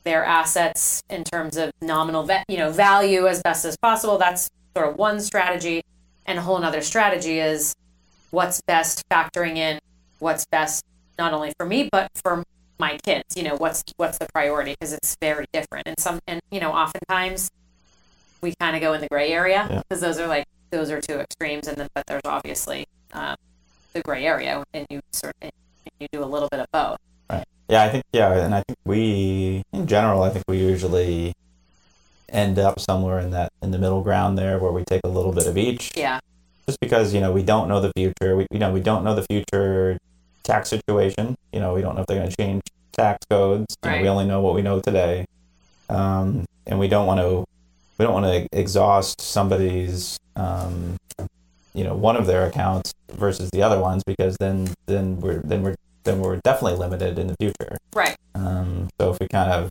their 0.04 0.24
assets 0.24 1.02
in 1.08 1.24
terms 1.24 1.56
of 1.56 1.72
nominal 1.80 2.28
you 2.48 2.58
know 2.58 2.70
value 2.70 3.26
as 3.26 3.42
best 3.42 3.64
as 3.64 3.76
possible. 3.78 4.18
That's 4.18 4.50
sort 4.76 4.88
of 4.88 4.96
one 4.96 5.20
strategy. 5.20 5.82
And 6.26 6.38
a 6.38 6.42
whole 6.42 6.56
another 6.56 6.80
strategy 6.80 7.38
is 7.38 7.74
what's 8.30 8.60
best 8.62 9.02
factoring 9.10 9.56
in 9.56 9.78
what's 10.18 10.46
best 10.46 10.84
not 11.18 11.32
only 11.32 11.52
for 11.58 11.66
me 11.66 11.88
but 11.90 12.10
for 12.14 12.44
my 12.78 12.98
kids. 12.98 13.36
You 13.36 13.44
know 13.44 13.56
what's 13.56 13.82
what's 13.96 14.18
the 14.18 14.26
priority? 14.32 14.74
Because 14.78 14.92
it's 14.92 15.16
very 15.20 15.46
different. 15.52 15.88
And 15.88 15.98
some 15.98 16.20
and 16.26 16.40
you 16.50 16.60
know 16.60 16.72
oftentimes 16.72 17.50
we 18.44 18.54
kind 18.60 18.76
of 18.76 18.82
go 18.82 18.92
in 18.92 19.00
the 19.00 19.08
gray 19.08 19.32
area 19.32 19.66
Yeah. 19.70 19.82
because 19.88 20.00
those 20.00 20.18
are 20.18 20.26
like 20.28 20.44
those 20.70 20.90
are 20.90 21.00
two 21.00 21.18
extremes 21.18 21.66
and 21.66 21.76
then 21.78 21.88
but 21.94 22.04
there's 22.06 22.26
obviously 22.26 22.86
um, 23.12 23.36
the 23.94 24.02
gray 24.02 24.24
area 24.26 24.62
and 24.74 24.86
you 24.90 25.00
sort 25.12 25.34
of 25.42 25.50
you 25.98 26.06
do 26.12 26.22
a 26.22 26.26
little 26.34 26.48
bit 26.50 26.60
of 26.60 26.66
both 26.72 26.98
Right. 27.30 27.46
Yeah, 27.68 27.82
I 27.84 27.88
think 27.88 28.04
yeah, 28.12 28.44
and 28.44 28.54
I 28.54 28.62
think 28.68 28.78
we 28.84 29.62
in 29.72 29.86
general, 29.86 30.22
I 30.22 30.28
think 30.30 30.44
we 30.46 30.58
usually 30.58 31.32
end 32.28 32.58
up 32.58 32.78
somewhere 32.80 33.18
in 33.18 33.30
that 33.30 33.50
in 33.62 33.70
the 33.70 33.78
middle 33.78 34.02
ground 34.02 34.36
there 34.36 34.58
where 34.58 34.72
we 34.72 34.84
take 34.84 35.00
a 35.04 35.08
little 35.08 35.32
bit 35.32 35.46
of 35.46 35.56
each. 35.56 35.90
yeah 35.96 36.20
Just 36.66 36.80
because, 36.80 37.14
you 37.14 37.20
know, 37.20 37.32
we 37.32 37.42
don't 37.42 37.66
know 37.68 37.80
the 37.80 37.92
future. 37.96 38.36
We 38.36 38.46
you 38.50 38.58
know, 38.58 38.72
we 38.72 38.80
don't 38.80 39.04
know 39.04 39.14
the 39.14 39.24
future 39.30 39.96
tax 40.42 40.68
situation. 40.68 41.34
You 41.52 41.60
know, 41.60 41.72
we 41.74 41.80
don't 41.80 41.94
know 41.94 42.02
if 42.02 42.06
they're 42.08 42.18
gonna 42.22 42.36
change 42.38 42.62
tax 42.92 43.24
codes. 43.30 43.74
You 43.82 43.90
know, 43.90 44.02
we 44.02 44.08
only 44.08 44.26
know 44.26 44.40
what 44.42 44.54
we 44.54 44.60
know 44.62 44.80
today. 44.80 45.24
Um, 45.88 46.44
and 46.66 46.78
we 46.78 46.88
don't 46.88 47.06
want 47.06 47.20
to 47.20 47.44
we 47.98 48.04
don't 48.04 48.14
want 48.14 48.26
to 48.26 48.58
exhaust 48.58 49.20
somebody's 49.20 50.18
um, 50.36 50.96
you 51.74 51.84
know, 51.84 51.94
one 51.94 52.16
of 52.16 52.26
their 52.26 52.46
accounts 52.46 52.94
versus 53.12 53.50
the 53.50 53.62
other 53.62 53.80
ones 53.80 54.02
because 54.04 54.36
then 54.38 54.68
then 54.86 55.20
we're 55.20 55.40
then 55.42 55.62
we're 55.62 55.74
then 56.04 56.20
we're 56.20 56.36
definitely 56.44 56.78
limited 56.78 57.18
in 57.18 57.26
the 57.26 57.36
future. 57.40 57.76
right 57.94 58.16
Um, 58.34 58.88
so 59.00 59.12
if 59.12 59.18
we 59.20 59.28
kind 59.28 59.50
of 59.50 59.70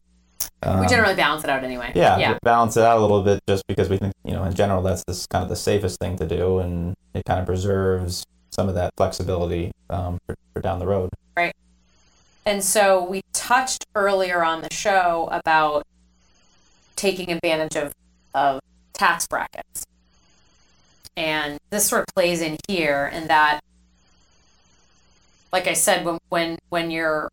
um, 0.64 0.82
we 0.82 0.88
generally 0.88 1.16
balance 1.16 1.44
it 1.44 1.50
out 1.50 1.64
anyway 1.64 1.92
yeah, 1.94 2.18
yeah 2.18 2.38
balance 2.42 2.78
it 2.78 2.84
out 2.84 2.98
a 2.98 3.02
little 3.02 3.22
bit 3.22 3.42
just 3.48 3.64
because 3.68 3.90
we 3.90 3.98
think 3.98 4.14
you 4.24 4.32
know 4.32 4.44
in 4.44 4.54
general 4.54 4.82
that's 4.82 5.04
this 5.06 5.28
kind 5.28 5.44
of 5.44 5.50
the 5.50 5.56
safest 5.56 6.00
thing 6.00 6.18
to 6.18 6.26
do 6.26 6.60
and 6.60 6.96
it 7.14 7.24
kind 7.26 7.40
of 7.40 7.46
preserves 7.46 8.26
some 8.54 8.70
of 8.70 8.76
that 8.76 8.94
flexibility 8.96 9.72
um, 9.90 10.20
for, 10.26 10.36
for 10.54 10.62
down 10.62 10.80
the 10.80 10.88
road. 10.88 11.10
Right. 11.36 11.56
And 12.46 12.64
so 12.64 13.04
we 13.04 13.22
touched 13.34 13.86
earlier 13.96 14.44
on 14.44 14.62
the 14.62 14.74
show 14.74 15.30
about 15.32 15.86
taking 16.96 17.32
advantage 17.32 17.76
of, 17.76 17.94
of 18.34 18.62
tax 18.94 19.28
brackets. 19.28 19.86
And 21.16 21.60
this 21.70 21.88
sort 21.88 22.02
of 22.08 22.16
plays 22.16 22.42
in 22.42 22.58
here 22.68 23.12
in 23.14 23.28
that 23.28 23.62
like 25.54 25.68
I 25.68 25.74
said, 25.74 26.04
when 26.04 26.18
when 26.30 26.58
when 26.70 26.92
you're 26.92 27.30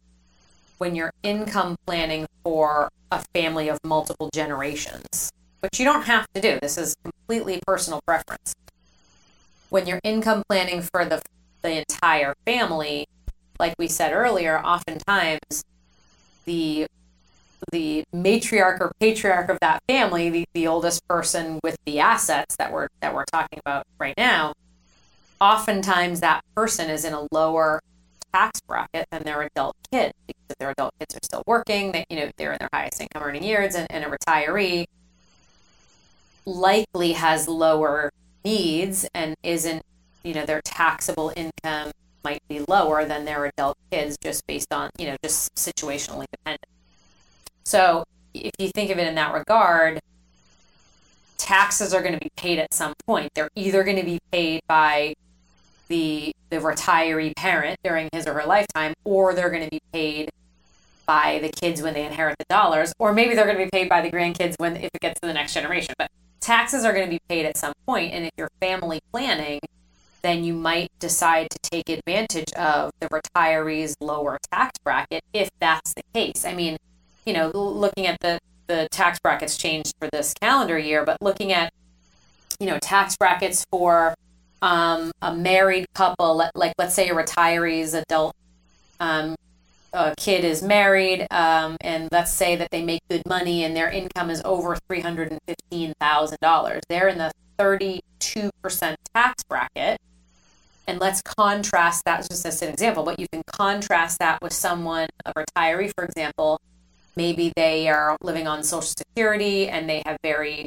when 0.78 0.94
you're 0.94 1.12
income 1.22 1.76
planning 1.86 2.26
for 2.44 2.90
a 3.10 3.24
family 3.34 3.68
of 3.68 3.78
multiple 3.82 4.28
generations, 4.32 5.32
which 5.60 5.80
you 5.80 5.84
don't 5.84 6.02
have 6.02 6.26
to 6.34 6.40
do. 6.40 6.58
This 6.60 6.78
is 6.78 6.94
completely 7.02 7.60
personal 7.66 8.00
preference. 8.06 8.54
When 9.70 9.86
you're 9.86 10.00
income 10.04 10.42
planning 10.48 10.82
for 10.82 11.04
the 11.06 11.22
the 11.62 11.78
entire 11.78 12.34
family, 12.44 13.06
like 13.58 13.74
we 13.78 13.88
said 13.88 14.12
earlier, 14.12 14.60
oftentimes 14.60 15.64
the 16.44 16.86
the 17.72 18.04
matriarch 18.14 18.80
or 18.80 18.92
patriarch 19.00 19.48
of 19.48 19.58
that 19.60 19.82
family, 19.88 20.30
the, 20.30 20.44
the 20.54 20.66
oldest 20.66 21.06
person 21.08 21.60
with 21.62 21.76
the 21.84 22.00
assets 22.00 22.56
that 22.56 22.72
we're 22.72 22.88
that 23.00 23.14
we're 23.14 23.24
talking 23.24 23.58
about 23.64 23.86
right 23.98 24.14
now, 24.16 24.52
oftentimes 25.40 26.20
that 26.20 26.42
person 26.54 26.90
is 26.90 27.04
in 27.04 27.12
a 27.12 27.26
lower 27.32 27.80
tax 28.32 28.60
bracket 28.60 29.06
than 29.10 29.22
their 29.24 29.42
adult 29.42 29.76
kid 29.90 30.12
because 30.26 30.56
their 30.58 30.70
adult 30.70 30.94
kids 30.98 31.14
are 31.14 31.20
still 31.22 31.42
working, 31.46 31.92
they 31.92 32.04
you 32.08 32.16
know, 32.16 32.30
they're 32.36 32.52
in 32.52 32.58
their 32.60 32.70
highest 32.72 33.00
income 33.00 33.22
earning 33.22 33.42
years 33.42 33.74
and, 33.74 33.86
and 33.90 34.04
a 34.04 34.08
retiree 34.08 34.86
likely 36.46 37.12
has 37.12 37.48
lower 37.48 38.10
needs 38.44 39.06
and 39.14 39.36
isn't, 39.42 39.82
you 40.22 40.34
know, 40.34 40.46
their 40.46 40.60
taxable 40.62 41.32
income 41.36 41.90
might 42.24 42.42
be 42.48 42.60
lower 42.68 43.04
than 43.04 43.24
their 43.24 43.46
adult 43.46 43.76
kids 43.90 44.16
just 44.22 44.46
based 44.46 44.72
on, 44.72 44.90
you 44.98 45.06
know, 45.06 45.16
just 45.22 45.54
situationally 45.54 46.26
dependent. 46.30 46.64
So 47.70 48.02
if 48.34 48.50
you 48.58 48.68
think 48.70 48.90
of 48.90 48.98
it 48.98 49.06
in 49.06 49.14
that 49.14 49.32
regard, 49.32 50.00
taxes 51.38 51.94
are 51.94 52.02
going 52.02 52.14
to 52.14 52.18
be 52.18 52.30
paid 52.36 52.58
at 52.58 52.74
some 52.74 52.94
point. 53.06 53.30
They're 53.36 53.48
either 53.54 53.84
going 53.84 53.96
to 53.96 54.04
be 54.04 54.18
paid 54.32 54.62
by 54.66 55.14
the 55.86 56.34
the 56.50 56.56
retiree 56.56 57.32
parent 57.36 57.78
during 57.84 58.08
his 58.12 58.26
or 58.26 58.34
her 58.34 58.44
lifetime, 58.44 58.94
or 59.04 59.34
they're 59.34 59.50
going 59.50 59.62
to 59.62 59.70
be 59.70 59.80
paid 59.92 60.30
by 61.06 61.38
the 61.38 61.48
kids 61.48 61.80
when 61.80 61.94
they 61.94 62.04
inherit 62.04 62.36
the 62.38 62.44
dollars, 62.50 62.92
or 62.98 63.12
maybe 63.12 63.36
they're 63.36 63.46
going 63.46 63.58
to 63.58 63.64
be 63.64 63.70
paid 63.70 63.88
by 63.88 64.00
the 64.00 64.10
grandkids 64.10 64.56
when 64.58 64.74
if 64.76 64.90
it 64.92 65.00
gets 65.00 65.20
to 65.20 65.28
the 65.28 65.32
next 65.32 65.54
generation. 65.54 65.94
But 65.96 66.10
taxes 66.40 66.84
are 66.84 66.92
going 66.92 67.04
to 67.04 67.10
be 67.10 67.20
paid 67.28 67.46
at 67.46 67.56
some 67.56 67.74
point, 67.86 68.12
and 68.12 68.24
if 68.24 68.32
you're 68.36 68.50
family 68.58 68.98
planning, 69.12 69.60
then 70.22 70.42
you 70.42 70.54
might 70.54 70.90
decide 70.98 71.46
to 71.50 71.58
take 71.70 71.88
advantage 71.88 72.52
of 72.54 72.90
the 72.98 73.08
retiree's 73.10 73.94
lower 74.00 74.38
tax 74.50 74.76
bracket 74.82 75.22
if 75.32 75.48
that's 75.60 75.94
the 75.94 76.02
case. 76.12 76.44
I 76.44 76.52
mean, 76.52 76.76
you 77.30 77.36
know, 77.36 77.48
looking 77.54 78.08
at 78.08 78.18
the 78.18 78.40
the 78.66 78.88
tax 78.90 79.20
brackets 79.20 79.56
changed 79.56 79.94
for 80.00 80.08
this 80.10 80.34
calendar 80.34 80.76
year, 80.76 81.04
but 81.04 81.16
looking 81.20 81.52
at 81.52 81.72
you 82.58 82.66
know 82.66 82.76
tax 82.80 83.16
brackets 83.16 83.64
for 83.70 84.14
um, 84.62 85.12
a 85.22 85.32
married 85.32 85.86
couple, 85.94 86.34
let- 86.34 86.56
like 86.56 86.72
let's 86.76 86.92
say 86.92 87.08
a 87.08 87.14
retiree's 87.14 87.94
adult 87.94 88.34
um, 88.98 89.36
a 89.92 90.12
kid 90.16 90.44
is 90.44 90.60
married, 90.60 91.28
um, 91.30 91.76
and 91.82 92.08
let's 92.10 92.32
say 92.32 92.56
that 92.56 92.72
they 92.72 92.82
make 92.82 93.00
good 93.08 93.22
money 93.28 93.62
and 93.62 93.76
their 93.76 93.88
income 93.88 94.28
is 94.28 94.42
over 94.44 94.76
three 94.88 95.00
hundred 95.00 95.30
and 95.30 95.38
fifteen 95.46 95.94
thousand 96.00 96.38
dollars. 96.42 96.80
They're 96.88 97.06
in 97.06 97.18
the 97.18 97.30
thirty-two 97.58 98.50
percent 98.60 98.98
tax 99.14 99.44
bracket. 99.44 100.00
And 100.88 100.98
let's 100.98 101.22
contrast 101.22 102.04
that 102.06 102.28
just 102.28 102.44
as 102.44 102.60
an 102.62 102.70
example, 102.70 103.04
but 103.04 103.20
you 103.20 103.28
can 103.30 103.42
contrast 103.46 104.18
that 104.18 104.42
with 104.42 104.52
someone, 104.52 105.08
a 105.24 105.32
retiree, 105.32 105.92
for 105.94 106.02
example. 106.02 106.58
Maybe 107.16 107.52
they 107.56 107.88
are 107.88 108.16
living 108.22 108.46
on 108.46 108.62
Social 108.62 108.82
Security 108.82 109.68
and 109.68 109.88
they 109.88 110.02
have 110.06 110.16
very 110.22 110.66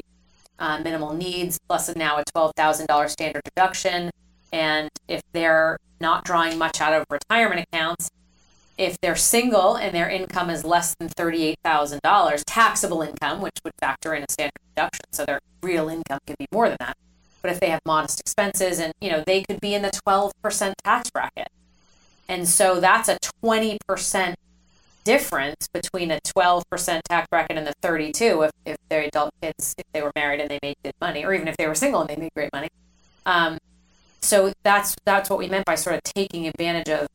uh, 0.58 0.78
minimal 0.80 1.12
needs, 1.14 1.58
plus 1.68 1.94
now 1.96 2.18
a 2.18 2.24
$12,000 2.24 3.10
standard 3.10 3.42
deduction. 3.44 4.10
And 4.52 4.88
if 5.08 5.22
they're 5.32 5.78
not 6.00 6.24
drawing 6.24 6.58
much 6.58 6.80
out 6.80 6.92
of 6.92 7.04
retirement 7.10 7.66
accounts, 7.72 8.10
if 8.76 9.00
they're 9.00 9.16
single 9.16 9.76
and 9.76 9.94
their 9.94 10.08
income 10.08 10.50
is 10.50 10.64
less 10.64 10.94
than 10.98 11.08
$38,000, 11.08 12.42
taxable 12.46 13.02
income, 13.02 13.40
which 13.40 13.56
would 13.64 13.72
factor 13.80 14.14
in 14.14 14.22
a 14.22 14.26
standard 14.30 14.52
deduction, 14.74 15.04
so 15.12 15.24
their 15.24 15.40
real 15.62 15.88
income 15.88 16.18
could 16.26 16.36
be 16.38 16.46
more 16.52 16.68
than 16.68 16.76
that. 16.80 16.96
But 17.42 17.52
if 17.52 17.60
they 17.60 17.70
have 17.70 17.80
modest 17.84 18.20
expenses 18.20 18.78
and, 18.78 18.92
you 19.00 19.10
know, 19.10 19.22
they 19.26 19.42
could 19.42 19.60
be 19.60 19.74
in 19.74 19.82
the 19.82 19.90
12% 20.06 20.72
tax 20.82 21.10
bracket. 21.10 21.48
And 22.28 22.48
so 22.48 22.80
that's 22.80 23.08
a 23.08 23.18
20% 23.44 24.34
difference 25.04 25.68
between 25.68 26.10
a 26.10 26.20
12% 26.20 27.00
tax 27.08 27.26
bracket 27.30 27.56
and 27.56 27.66
the 27.66 27.74
32 27.82 28.42
if, 28.42 28.50
if 28.64 28.76
they're 28.88 29.02
adult 29.02 29.32
kids, 29.40 29.74
if 29.78 29.84
they 29.92 30.02
were 30.02 30.12
married 30.14 30.40
and 30.40 30.50
they 30.50 30.58
made 30.62 30.76
good 30.82 30.94
money, 31.00 31.24
or 31.24 31.34
even 31.34 31.48
if 31.48 31.56
they 31.56 31.66
were 31.66 31.74
single 31.74 32.00
and 32.00 32.10
they 32.10 32.16
made 32.16 32.32
great 32.34 32.52
money. 32.52 32.68
Um, 33.26 33.58
so 34.20 34.52
that's 34.62 34.96
that's 35.04 35.28
what 35.28 35.38
we 35.38 35.48
meant 35.48 35.66
by 35.66 35.74
sort 35.74 35.96
of 35.96 36.02
taking 36.02 36.46
advantage 36.46 36.88
of 36.88 37.08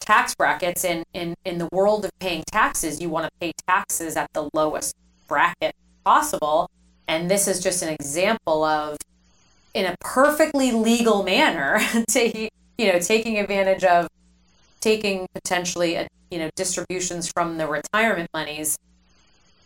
tax 0.00 0.34
brackets 0.34 0.84
in, 0.84 1.04
in, 1.12 1.34
in 1.44 1.58
the 1.58 1.68
world 1.70 2.04
of 2.04 2.10
paying 2.18 2.42
taxes, 2.50 3.00
you 3.00 3.10
want 3.10 3.26
to 3.26 3.30
pay 3.40 3.52
taxes 3.66 4.16
at 4.16 4.26
the 4.32 4.48
lowest 4.54 4.94
bracket 5.26 5.74
possible. 6.02 6.70
And 7.06 7.30
this 7.30 7.46
is 7.46 7.62
just 7.62 7.82
an 7.82 7.90
example 7.90 8.64
of 8.64 8.96
in 9.74 9.84
a 9.84 9.94
perfectly 10.00 10.72
legal 10.72 11.22
manner, 11.22 11.80
taking 12.08 12.48
you 12.78 12.92
know, 12.92 12.98
taking 13.00 13.38
advantage 13.38 13.84
of 13.84 14.08
taking 14.80 15.26
potentially 15.34 15.94
a, 15.96 16.08
you 16.30 16.38
know 16.38 16.50
distributions 16.56 17.30
from 17.30 17.58
the 17.58 17.66
retirement 17.66 18.28
monies 18.34 18.78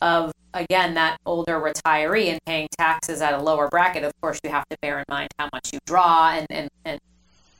of 0.01 0.33
again 0.55 0.95
that 0.95 1.17
older 1.27 1.61
retiree 1.61 2.27
and 2.27 2.41
paying 2.45 2.69
taxes 2.79 3.21
at 3.21 3.35
a 3.35 3.43
lower 3.43 3.69
bracket, 3.69 4.05
of 4.05 4.13
course 4.21 4.39
you 4.45 4.51
have 4.51 4.69
to 4.69 4.77
bear 4.83 4.99
in 4.99 5.05
mind 5.09 5.29
how 5.39 5.49
much 5.53 5.71
you 5.73 5.79
draw 5.87 6.31
and, 6.31 6.47
and, 6.51 6.69
and 6.85 7.01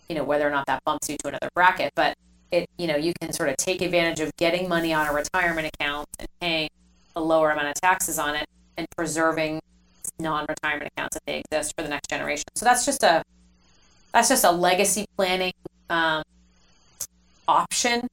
you 0.09 0.15
know 0.15 0.25
whether 0.25 0.47
or 0.47 0.51
not 0.51 0.67
that 0.67 0.83
bumps 0.85 1.09
you 1.09 1.17
to 1.19 1.29
another 1.29 1.49
bracket. 1.55 1.93
But 1.95 2.17
it 2.51 2.69
you 2.79 2.87
know 2.87 2.97
you 2.97 3.13
can 3.21 3.33
sort 3.33 3.49
of 3.49 3.57
take 3.57 3.81
advantage 3.81 4.21
of 4.21 4.35
getting 4.37 4.69
money 4.69 4.93
on 4.93 5.07
a 5.07 5.13
retirement 5.13 5.71
account 5.75 6.07
and 6.19 6.29
paying 6.41 6.69
a 7.17 7.21
lower 7.21 7.51
amount 7.51 7.69
of 7.69 7.75
taxes 7.75 8.19
on 8.19 8.35
it 8.35 8.47
and 8.77 8.87
preserving 8.97 9.61
non-retirement 10.19 10.91
accounts 10.95 11.17
if 11.17 11.23
they 11.27 11.43
exist 11.51 11.75
for 11.77 11.83
the 11.83 11.89
next 11.89 12.09
generation. 12.09 12.45
So 12.55 12.65
that's 12.65 12.85
just 12.85 13.03
a 13.03 13.23
that's 14.13 14.29
just 14.29 14.45
a 14.45 14.51
legacy 14.51 15.07
planning 15.17 15.53
um, 15.89 16.23
option. 17.53 18.07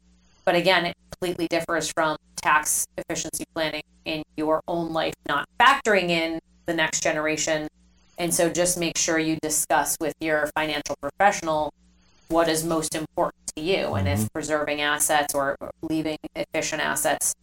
But 0.46 0.56
again, 0.56 0.86
it 0.86 0.96
completely 1.12 1.48
differs 1.48 1.92
from 1.92 2.18
tax 2.36 2.86
efficiency 2.98 3.46
planning 3.54 3.84
in 4.06 4.24
your 4.36 4.62
own 4.68 4.92
life, 4.92 5.14
not 5.28 5.48
factoring 5.60 6.10
in 6.10 6.40
the 6.66 6.74
next 6.74 7.02
generation. 7.02 7.68
And 8.18 8.34
so 8.34 8.50
just 8.50 8.78
make 8.78 8.98
sure 8.98 9.18
you 9.18 9.38
discuss 9.42 9.96
with 10.00 10.14
your 10.20 10.50
financial 10.56 10.96
professional 11.02 11.74
what 12.28 12.48
is 12.48 12.64
most 12.64 12.96
important 12.96 13.48
to 13.56 13.62
you. 13.62 13.96
And 13.96 14.08
if 14.08 14.32
preserving 14.34 14.82
assets 14.82 15.34
or 15.34 15.56
leaving 15.82 16.18
efficient 16.36 16.82
assets 16.82 17.34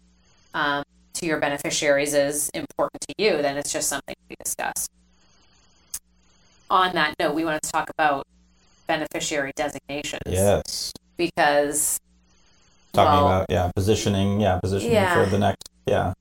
um, 0.54 0.84
to 1.14 1.26
your 1.26 1.38
beneficiaries 1.40 2.14
is 2.14 2.50
important 2.50 3.00
to 3.08 3.14
you, 3.18 3.42
then 3.42 3.56
it's 3.56 3.72
just 3.72 3.88
something 3.88 4.14
to 4.28 4.36
discuss. 4.44 4.88
On 6.68 6.94
that 6.94 7.14
note, 7.18 7.34
we 7.34 7.44
wanted 7.44 7.62
to 7.62 7.70
talk 7.72 7.90
about 7.90 8.26
beneficiary 8.86 9.52
designations 9.56 10.22
Yes. 10.26 10.92
Because 11.16 11.98
Talking 12.92 13.12
well, 13.12 13.26
about 13.26 13.46
yeah, 13.50 13.70
positioning, 13.76 14.40
yeah, 14.40 14.58
positioning 14.58 14.94
Yeah. 14.94 15.22
for 15.22 15.30
the 15.30 15.38
next 15.38 15.68
yeah. 15.86 16.14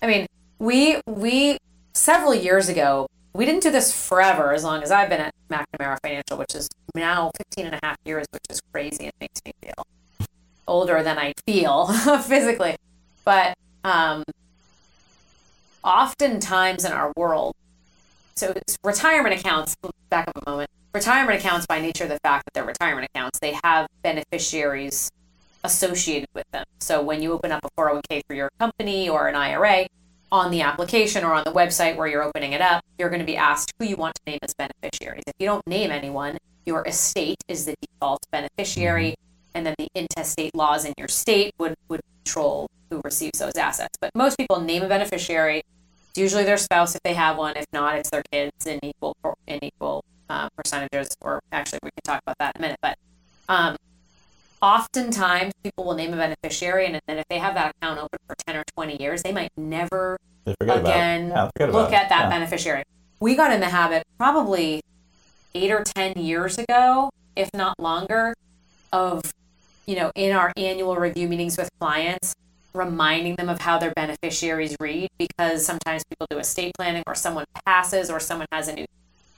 I 0.00 0.06
mean, 0.06 0.26
we 0.58 1.00
we 1.06 1.58
several 1.94 2.34
years 2.34 2.68
ago, 2.68 3.08
we 3.34 3.44
didn't 3.44 3.62
do 3.62 3.70
this 3.70 3.92
forever 3.92 4.52
as 4.52 4.62
long 4.62 4.82
as 4.82 4.90
I've 4.90 5.08
been 5.08 5.20
at 5.20 5.34
McNamara 5.50 5.98
Financial, 6.02 6.36
which 6.38 6.54
is 6.54 6.68
now 6.94 7.30
15 7.36 7.66
and 7.66 7.74
a 7.74 7.80
half 7.82 7.96
years, 8.04 8.26
which 8.30 8.42
is 8.50 8.60
crazy. 8.72 9.06
It 9.06 9.14
makes 9.20 9.40
me 9.44 9.52
feel 9.62 9.86
older 10.68 11.02
than 11.02 11.18
I 11.18 11.32
feel 11.46 11.86
physically. 12.22 12.76
But 13.24 13.56
um, 13.84 14.22
oftentimes 15.82 16.84
in 16.84 16.92
our 16.92 17.12
world, 17.16 17.54
so 18.34 18.52
it's 18.54 18.76
retirement 18.84 19.38
accounts, 19.38 19.76
back 20.08 20.28
up 20.28 20.42
a 20.46 20.50
moment, 20.50 20.70
retirement 20.92 21.38
accounts 21.38 21.66
by 21.66 21.80
nature 21.80 22.04
of 22.04 22.10
the 22.10 22.18
fact 22.20 22.44
that 22.44 22.54
they're 22.54 22.64
retirement 22.64 23.08
accounts, 23.14 23.38
they 23.38 23.58
have 23.64 23.86
beneficiaries 24.02 25.10
associated 25.64 26.28
with 26.34 26.50
them. 26.52 26.64
So 26.80 27.02
when 27.02 27.22
you 27.22 27.32
open 27.32 27.52
up 27.52 27.64
a 27.64 27.80
401k 27.80 28.22
for 28.26 28.34
your 28.34 28.50
company 28.58 29.08
or 29.08 29.28
an 29.28 29.34
IRA, 29.34 29.86
on 30.32 30.50
the 30.50 30.62
application 30.62 31.24
or 31.24 31.34
on 31.34 31.44
the 31.44 31.52
website 31.52 31.94
where 31.94 32.06
you're 32.06 32.22
opening 32.22 32.52
it 32.52 32.62
up, 32.62 32.82
you're 32.98 33.10
going 33.10 33.20
to 33.20 33.26
be 33.26 33.36
asked 33.36 33.70
who 33.78 33.84
you 33.84 33.96
want 33.96 34.14
to 34.14 34.22
name 34.26 34.38
as 34.42 34.54
beneficiaries. 34.54 35.22
If 35.26 35.34
you 35.38 35.46
don't 35.46 35.64
name 35.66 35.90
anyone, 35.90 36.38
your 36.64 36.86
estate 36.88 37.44
is 37.48 37.66
the 37.66 37.74
default 37.82 38.24
beneficiary, 38.32 39.14
and 39.54 39.66
then 39.66 39.74
the 39.78 39.88
intestate 39.94 40.54
laws 40.54 40.86
in 40.86 40.94
your 40.96 41.08
state 41.08 41.52
would, 41.58 41.74
would 41.88 42.00
control 42.24 42.66
who 42.88 43.02
receives 43.04 43.40
those 43.40 43.56
assets. 43.56 43.94
But 44.00 44.14
most 44.14 44.38
people 44.38 44.58
name 44.58 44.82
a 44.82 44.88
beneficiary. 44.88 45.64
It's 46.08 46.18
usually 46.18 46.44
their 46.44 46.56
spouse 46.56 46.94
if 46.94 47.02
they 47.02 47.14
have 47.14 47.36
one. 47.36 47.56
If 47.58 47.66
not, 47.70 47.96
it's 47.96 48.08
their 48.08 48.22
kids 48.32 48.66
in 48.66 48.80
equal 48.82 49.14
in 49.46 49.62
equal 49.62 50.02
uh, 50.28 50.48
percentages. 50.56 51.08
Or 51.20 51.40
actually, 51.52 51.80
we 51.82 51.90
can 51.90 52.02
talk 52.04 52.20
about 52.26 52.36
that 52.38 52.52
in 52.56 52.60
a 52.60 52.62
minute. 52.62 52.78
But 52.82 52.96
um, 53.48 53.76
oftentimes, 54.60 55.52
people 55.64 55.84
will 55.84 55.94
name 55.94 56.12
a 56.12 56.16
beneficiary, 56.16 56.86
and 56.86 57.00
then 57.06 57.18
if 57.18 57.24
they 57.28 57.38
have 57.38 57.54
that 57.54 57.72
account 57.76 57.98
open 57.98 58.18
for 58.26 58.34
ten 58.46 58.56
or 58.56 58.64
twenty 58.76 59.00
years, 59.00 59.22
they 59.22 59.32
might 59.32 59.50
never 59.56 60.16
again 60.46 61.30
about. 61.32 61.50
Yeah, 61.58 61.66
look 61.66 61.92
at 61.92 62.08
that 62.08 62.22
Yeah. 62.22 62.28
beneficiary. 62.30 62.82
We 63.20 63.34
got 63.36 63.52
in 63.52 63.60
the 63.60 63.68
habit 63.68 64.02
probably 64.18 64.80
eight 65.54 65.70
or 65.70 65.84
ten 65.84 66.12
years 66.16 66.58
ago, 66.58 67.10
if 67.36 67.48
not 67.54 67.74
longer, 67.78 68.34
of 68.92 69.20
you 69.86 69.96
know 69.96 70.10
in 70.14 70.32
our 70.34 70.52
annual 70.56 70.96
review 70.96 71.28
meetings 71.28 71.56
with 71.56 71.68
clients 71.80 72.34
reminding 72.74 73.34
them 73.36 73.50
of 73.50 73.60
how 73.60 73.76
their 73.78 73.92
beneficiaries 73.94 74.74
read 74.80 75.06
because 75.18 75.64
sometimes 75.64 76.02
people 76.08 76.26
do 76.30 76.38
estate 76.38 76.72
planning 76.78 77.02
or 77.06 77.14
someone 77.14 77.44
passes 77.66 78.08
or 78.08 78.18
someone 78.18 78.46
has 78.50 78.66
a 78.68 78.72
new 78.72 78.86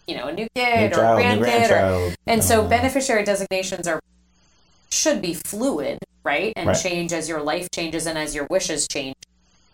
you 0.06 0.16
know 0.16 0.28
a 0.28 0.32
new 0.32 0.46
kid 0.54 0.90
New 0.90 0.96
or 0.96 1.04
a 1.04 1.22
grandkid 1.22 1.70
or 1.70 2.14
and 2.26 2.42
so 2.42 2.64
uh, 2.64 2.68
beneficiary 2.68 3.24
designations 3.24 3.86
are 3.88 4.00
should 4.90 5.20
be 5.20 5.34
fluid, 5.34 5.98
right? 6.24 6.52
And 6.56 6.68
Right. 6.68 6.76
change 6.76 7.12
as 7.12 7.28
your 7.28 7.42
life 7.42 7.68
changes 7.74 8.06
and 8.06 8.16
as 8.16 8.34
your 8.34 8.46
wishes 8.48 8.86
change. 8.88 9.16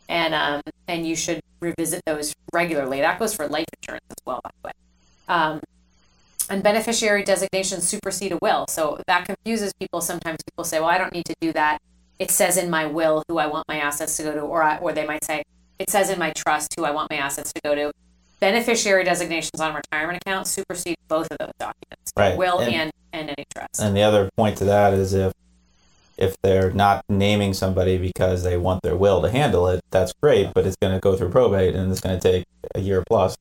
And 0.09 0.35
um 0.35 0.61
and 0.89 1.07
you 1.07 1.15
should 1.15 1.41
revisit 1.61 2.01
those 2.07 2.33
regularly. 2.53 3.01
That 3.01 3.19
goes 3.19 3.35
for 3.35 3.47
life 3.47 3.67
insurance 3.81 4.05
as 4.11 4.17
well, 4.27 4.41
by 4.43 4.51
the 4.63 4.67
way. 4.69 4.73
Um 5.29 5.61
and 6.49 6.63
beneficiary 6.63 7.23
designations 7.23 7.87
supersede 7.87 8.33
a 8.33 8.39
will. 8.43 8.67
So 8.69 9.01
that 9.07 9.25
confuses 9.25 9.73
people. 9.79 10.01
Sometimes 10.01 10.39
people 10.49 10.65
say, 10.65 10.81
"Well, 10.81 10.89
I 10.89 10.99
don't 10.99 11.13
need 11.13 11.27
to 11.27 11.35
do 11.41 11.53
that. 11.53 11.79
It 12.19 12.31
says 12.31 12.57
in 12.57 12.71
my 12.71 12.87
will 12.87 13.23
who 13.29 13.39
I 13.39 13.47
want 13.47 13.69
my 13.69 13.79
assets 13.79 14.17
to 14.17 14.25
go 14.25 14.33
to," 14.33 14.41
or 14.41 14.63
I, 14.63 14.79
or 14.79 14.93
they 14.93 15.07
might 15.07 15.25
say, 15.25 15.43
"It 15.79 15.91
says 15.91 16.11
in 16.11 16.19
my 16.19 16.33
trust 16.33 16.75
who 16.77 16.85
I 16.85 16.91
want 16.91 17.09
my 17.11 17.19
assets 17.19 17.53
to 17.53 17.61
go 17.63 17.75
to." 17.77 17.93
Beneficiary 18.41 19.05
designations 19.05 19.61
on 19.61 19.75
retirement 19.75 20.19
accounts 20.25 20.51
supersede 20.51 20.97
both 21.09 21.29
of 21.31 21.39
those 21.39 21.53
documents, 21.59 22.13
Right. 22.17 22.37
will 22.37 22.59
And- 22.61 22.75
and 22.75 22.91
and 23.13 23.29
any 23.31 23.45
trust. 23.55 23.81
And 23.81 23.95
the 23.97 24.03
other 24.03 24.31
point 24.37 24.57
to 24.59 24.65
that 24.67 24.95
is 24.95 25.13
if 25.15 25.33
if 26.17 26.37
they're 26.43 26.71
not 26.71 27.03
naming 27.09 27.55
somebody 27.55 27.97
because 27.97 28.43
they 28.43 28.57
want 28.57 28.83
their 28.83 28.95
will 28.95 29.23
to 29.23 29.31
handle 29.31 29.67
it, 29.69 29.81
that's 29.91 30.13
great, 30.23 30.53
but 30.55 30.67
it's 30.67 30.77
going 30.83 30.93
to 30.93 31.01
go 31.01 31.17
through 31.17 31.31
probate 31.31 31.75
and 31.75 31.91
it's 31.91 32.01
going 32.03 32.19
to 32.19 32.21
take 32.33 32.45
a 32.75 32.81
year 32.81 33.03
plus 33.09 33.37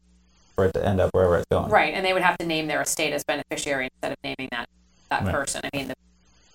for 0.55 0.63
it 0.65 0.73
to 0.73 0.85
end 0.85 1.01
up 1.01 1.09
wherever 1.13 1.35
it's 1.35 1.45
going. 1.51 1.69
Right, 1.69 1.93
and 1.93 2.05
they 2.05 2.13
would 2.13 2.21
have 2.21 2.37
to 2.37 2.45
name 2.45 2.67
their 2.67 2.81
estate 2.81 3.11
as 3.11 3.25
beneficiary 3.25 3.89
instead 3.93 4.13
of 4.13 4.17
naming 4.23 4.47
that 4.51 4.67
that 5.09 5.23
Right. 5.25 5.33
person. 5.33 5.61
I 5.65 5.75
mean, 5.77 5.87
the, 5.89 5.95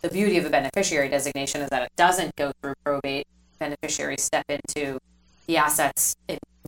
the 0.01 0.09
beauty 0.09 0.39
of 0.39 0.47
a 0.47 0.51
beneficiary 0.51 1.09
designation 1.11 1.61
is 1.61 1.69
that 1.71 1.83
it 1.83 1.93
doesn't 1.97 2.35
go 2.37 2.53
through 2.63 2.75
probate. 2.85 3.27
Beneficiaries 3.59 4.23
step 4.23 4.45
into 4.49 4.99
the 5.47 5.57
assets 5.59 6.17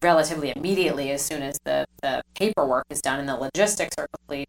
relatively 0.02 0.52
immediately 0.54 1.10
as 1.10 1.22
soon 1.22 1.42
as 1.42 1.58
the, 1.64 1.86
the 2.02 2.22
paperwork 2.34 2.84
is 2.90 3.00
done 3.00 3.18
and 3.20 3.28
the 3.28 3.36
logistics 3.36 3.94
are 3.98 4.06
complete. 4.18 4.48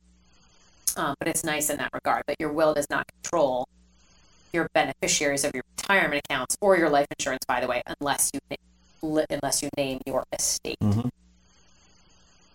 Um, 0.96 1.16
but 1.20 1.28
it's 1.28 1.44
nice 1.44 1.70
in 1.70 1.78
that 1.78 1.90
regard. 1.94 2.24
But 2.28 2.36
your 2.40 2.52
will 2.52 2.74
does 2.74 2.88
not 2.90 3.06
control 3.08 3.68
your 4.54 4.68
beneficiaries 4.74 5.44
of 5.44 5.52
your 5.54 5.64
retirement 5.78 6.22
accounts 6.28 6.58
or 6.62 6.78
your 6.78 6.90
life 6.90 7.06
insurance, 7.20 7.44
by 7.48 7.60
the 7.62 7.68
way, 7.68 7.82
unless 8.00 8.32
you 8.34 8.40
unless 9.30 9.62
you 9.62 9.70
name 9.78 10.00
your 10.08 10.24
estate 10.34 10.76
Mhm. 10.82 11.10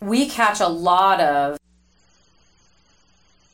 we 0.00 0.28
catch 0.28 0.58
a 0.60 0.66
lot 0.66 1.20
of 1.20 1.56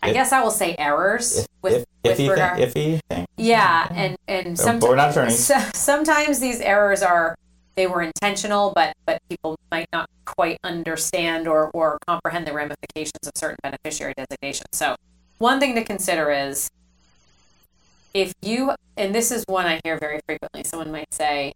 I 0.03 0.09
If- 0.09 0.15
guess 0.15 0.33
I 0.33 0.43
will 0.43 0.51
say 0.51 0.75
errors 0.79 1.39
If, 1.39 1.47
with 1.61 1.73
if, 1.75 1.85
with 2.05 2.19
iffy, 2.19 2.31
regard. 2.31 2.73
thing, 2.73 2.99
iffy 2.99 3.01
thing. 3.11 3.27
yeah, 3.37 3.89
and 3.91 4.17
and 4.27 4.57
So, 4.59 4.65
sometimes 4.65 5.17
we're 5.17 5.25
not 5.57 5.75
sometimes 5.77 6.41
these 6.41 6.61
errors 6.61 7.03
are 7.03 7.37
they 7.79 7.87
were 7.87 8.03
intentional, 8.03 8.73
but 8.75 8.93
but 9.07 9.23
people 9.31 9.57
might 9.71 9.89
not 9.93 10.11
quite 10.25 10.59
understand 10.65 11.47
or 11.47 11.71
or 11.73 11.97
comprehend 12.09 12.45
the 12.45 12.53
ramifications 12.53 13.25
of 13.25 13.33
certain 13.37 13.57
beneficiary 13.63 14.15
designations. 14.17 14.67
So 14.73 14.97
one 15.39 15.61
thing 15.61 15.77
to 15.77 15.85
consider 15.85 16.33
is 16.33 16.69
if 18.13 18.33
you 18.43 18.73
and 18.97 19.15
this 19.15 19.31
is 19.31 19.45
one 19.47 19.65
I 19.65 19.81
hear 19.85 19.97
very 19.97 20.19
frequently. 20.27 20.65
Someone 20.65 20.91
might 20.91 21.15
say, 21.15 21.53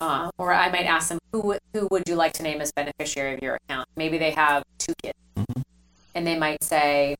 uh, 0.00 0.30
or 0.38 0.52
I 0.52 0.70
might 0.70 0.86
ask 0.86 1.08
them, 1.08 1.18
who 1.32 1.40
would- 1.40 1.60
who 1.74 1.88
would 1.90 2.04
you 2.08 2.14
like 2.14 2.32
to 2.34 2.44
name 2.44 2.60
as 2.60 2.70
beneficiary 2.70 3.34
of 3.34 3.42
your 3.42 3.56
account? 3.56 3.88
Maybe 3.96 4.18
they 4.18 4.30
have 4.30 4.62
two 4.78 4.94
kids, 5.02 5.18
Mhm. 5.36 5.62
and 6.14 6.24
they 6.24 6.38
might 6.38 6.62
say, 6.62 7.16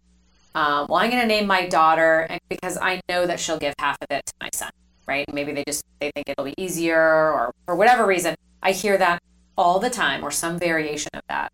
um, 0.55 0.87
"Well, 0.89 1.01
I'm 1.01 1.11
going 1.11 1.23
to 1.23 1.27
name 1.27 1.47
my 1.49 1.67
daughter 1.67 2.21
and- 2.31 2.41
because 2.49 2.79
I 2.79 3.01
know 3.09 3.27
that 3.27 3.41
she'll 3.41 3.59
give 3.59 3.75
half 3.81 3.97
of 4.01 4.09
it 4.11 4.27
to 4.27 4.33
my 4.41 4.51
son." 4.55 4.71
Right? 5.07 5.33
Maybe 5.33 5.53
they 5.53 5.65
just 5.67 5.85
they 6.01 6.11
think 6.11 6.29
it'll 6.29 6.45
be 6.45 6.55
easier, 6.59 7.01
or 7.01 7.53
for 7.65 7.75
whatever 7.75 8.07
reason. 8.07 8.35
I 8.63 8.73
hear 8.73 8.99
that 8.99 9.23
all 9.57 9.79
the 9.79 9.91
time, 9.91 10.25
or 10.25 10.31
some 10.31 10.59
variation 10.59 11.11
of 11.15 11.23
that. 11.29 11.53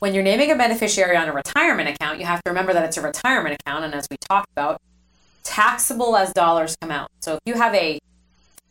When 0.00 0.14
you're 0.14 0.24
naming 0.24 0.50
a 0.50 0.56
beneficiary 0.56 1.16
on 1.16 1.28
a 1.28 1.32
retirement 1.32 1.88
account, 1.88 2.18
you 2.18 2.26
have 2.26 2.42
to 2.42 2.50
remember 2.50 2.72
that 2.72 2.84
it's 2.84 2.96
a 2.96 3.02
retirement 3.02 3.56
account, 3.60 3.84
and 3.84 3.94
as 3.94 4.08
we 4.10 4.16
talked 4.16 4.50
about, 4.50 4.80
taxable 5.44 6.16
as 6.16 6.32
dollars 6.32 6.76
come 6.80 6.90
out. 6.90 7.08
So 7.20 7.34
if 7.34 7.40
you 7.46 7.54
have 7.54 7.74
a 7.74 8.00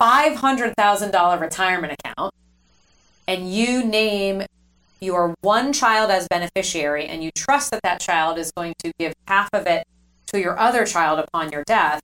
$500,000 0.02 1.40
retirement 1.40 1.94
account 2.04 2.34
and 3.28 3.54
you 3.54 3.84
name 3.84 4.44
your 5.00 5.36
one 5.42 5.74
child 5.74 6.12
as 6.12 6.28
beneficiary 6.28 7.06
and 7.06 7.24
you 7.24 7.32
trust 7.32 7.72
that 7.72 7.82
that 7.84 8.00
child 8.00 8.38
is 8.38 8.52
going 8.52 8.74
to 8.80 8.92
give 9.00 9.14
half 9.28 9.50
of 9.54 9.68
it 9.68 9.86
to 10.28 10.40
your 10.40 10.58
other 10.58 10.86
child 10.86 11.20
upon 11.20 11.52
your 11.52 11.64
death, 11.66 12.02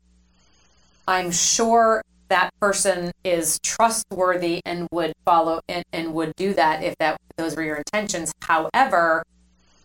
I'm 1.07 1.31
sure 1.31 2.01
that 2.29 2.51
person 2.59 3.11
is 3.23 3.59
trustworthy 3.63 4.61
and 4.65 4.87
would 4.91 5.13
follow 5.23 5.61
and, 5.69 5.85
and 5.93 6.13
would 6.13 6.35
do 6.35 6.53
that 6.53 6.83
if 6.83 6.97
that 6.97 7.17
those 7.37 7.55
were 7.55 7.63
your 7.63 7.77
intentions. 7.77 8.33
However, 8.41 9.23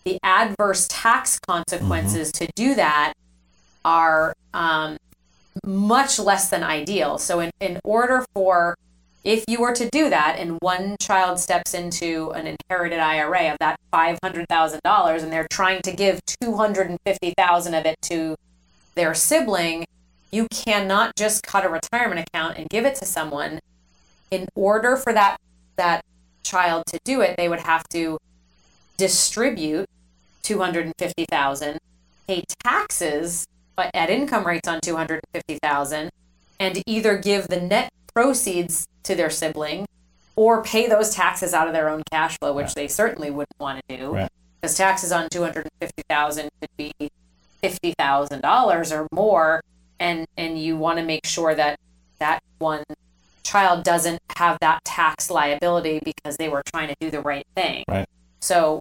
the 0.05 0.19
adverse 0.25 0.89
tax 0.91 1.39
consequences 1.39 2.33
to 2.33 2.49
do 2.57 2.75
that 2.75 3.13
are 3.85 4.35
um, 4.53 4.97
much 5.65 6.19
less 6.19 6.51
than 6.51 6.65
ideal. 6.65 7.19
So, 7.19 7.41
in, 7.41 7.51
in 7.61 7.81
order 7.85 8.25
for 8.35 8.77
if 9.25 9.45
you 9.47 9.61
were 9.61 9.73
to 9.75 9.89
do 9.91 10.11
that 10.11 10.37
and 10.39 10.59
one 10.61 10.97
child 11.01 11.39
steps 11.39 11.75
into 11.75 12.33
an 12.33 12.57
inherited 12.57 12.99
IRA 12.99 13.53
of 13.53 13.59
that 13.61 13.79
$500,000 13.93 15.23
and 15.23 15.33
they're 15.33 15.47
trying 15.49 15.81
to 15.83 15.93
give 15.93 16.21
250,000 16.41 17.75
of 17.75 17.87
it 17.87 17.97
to 18.03 18.35
their 18.97 19.15
sibling, 19.15 19.87
you 20.33 20.49
cannot 20.51 21.15
just 21.17 21.47
cut 21.47 21.65
a 21.65 21.69
retirement 21.69 22.27
account 22.27 22.59
and 22.59 22.69
give 22.69 22.85
it 22.85 22.97
to 22.97 23.05
someone. 23.05 23.61
In 24.31 24.49
order 24.55 24.97
for 24.97 25.13
that 25.13 25.37
that 25.77 26.03
child 26.43 26.85
to 26.87 26.99
do 27.05 27.21
it, 27.21 27.37
they 27.37 27.49
would 27.49 27.61
have 27.61 27.87
to 27.91 28.19
distribute 28.97 29.87
250,000, 30.43 31.79
pay 32.27 32.45
taxes 32.65 33.47
but 33.77 33.91
at 33.95 34.11
income 34.11 34.47
rates 34.47 34.69
on 34.69 34.81
250,000 34.81 36.11
and 36.61 36.83
either 36.87 37.17
give 37.17 37.49
the 37.49 37.61
net 37.61 37.91
proceeds 38.15 38.87
to 39.03 39.15
their 39.15 39.31
sibling 39.31 39.87
or 40.37 40.63
pay 40.63 40.89
those 40.89 41.15
taxes 41.15 41.55
out 41.55 41.67
of 41.67 41.73
their 41.73 41.89
own 41.89 42.03
cash 42.11 42.39
flow, 42.39 42.53
which 42.53 42.67
right. 42.67 42.75
they 42.75 42.89
certainly 42.89 43.31
wouldn't 43.31 43.59
want 43.59 43.81
to 43.89 43.97
do. 43.97 44.15
Right. 44.15 44.31
Because 44.61 44.77
taxes 44.77 45.11
on 45.11 45.29
250,000 45.31 46.49
could 46.61 46.71
be 46.77 46.93
$50,000 47.63 48.93
or 48.93 49.09
more 49.13 49.61
and 50.03 50.27
and 50.37 50.59
you 50.59 50.77
want 50.77 50.99
to 50.99 51.05
make 51.05 51.25
sure 51.25 51.55
that 51.55 51.79
that 52.19 52.43
one 52.59 52.83
child 53.45 53.85
doesn't 53.85 54.21
have 54.37 54.59
that 54.61 54.85
tax 54.85 55.31
liability 55.31 56.01
because 56.05 56.37
they 56.37 56.49
were 56.49 56.63
trying 56.73 56.89
to 56.89 56.97
do 57.01 57.11
the 57.11 57.21
right 57.21 57.47
thing. 57.55 57.85
Right. 57.89 58.09
So 58.41 58.81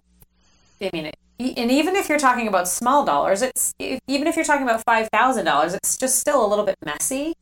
I 0.80 0.90
mean, 0.92 1.12
and 1.38 1.70
even 1.70 1.94
if 1.94 2.08
you're 2.08 2.18
talking 2.18 2.48
about 2.48 2.68
small 2.68 3.04
dollars, 3.04 3.40
it's 3.40 3.72
even 3.78 4.26
if 4.26 4.34
you're 4.36 4.44
talking 4.44 4.64
about 4.64 4.82
five 4.84 5.08
thousand 5.12 5.44
dollars, 5.44 5.74
it's 5.74 5.96
just 5.96 6.18
still 6.18 6.44
a 6.44 6.48
little 6.48 6.64
bit 6.64 6.76
messy. 6.84 7.34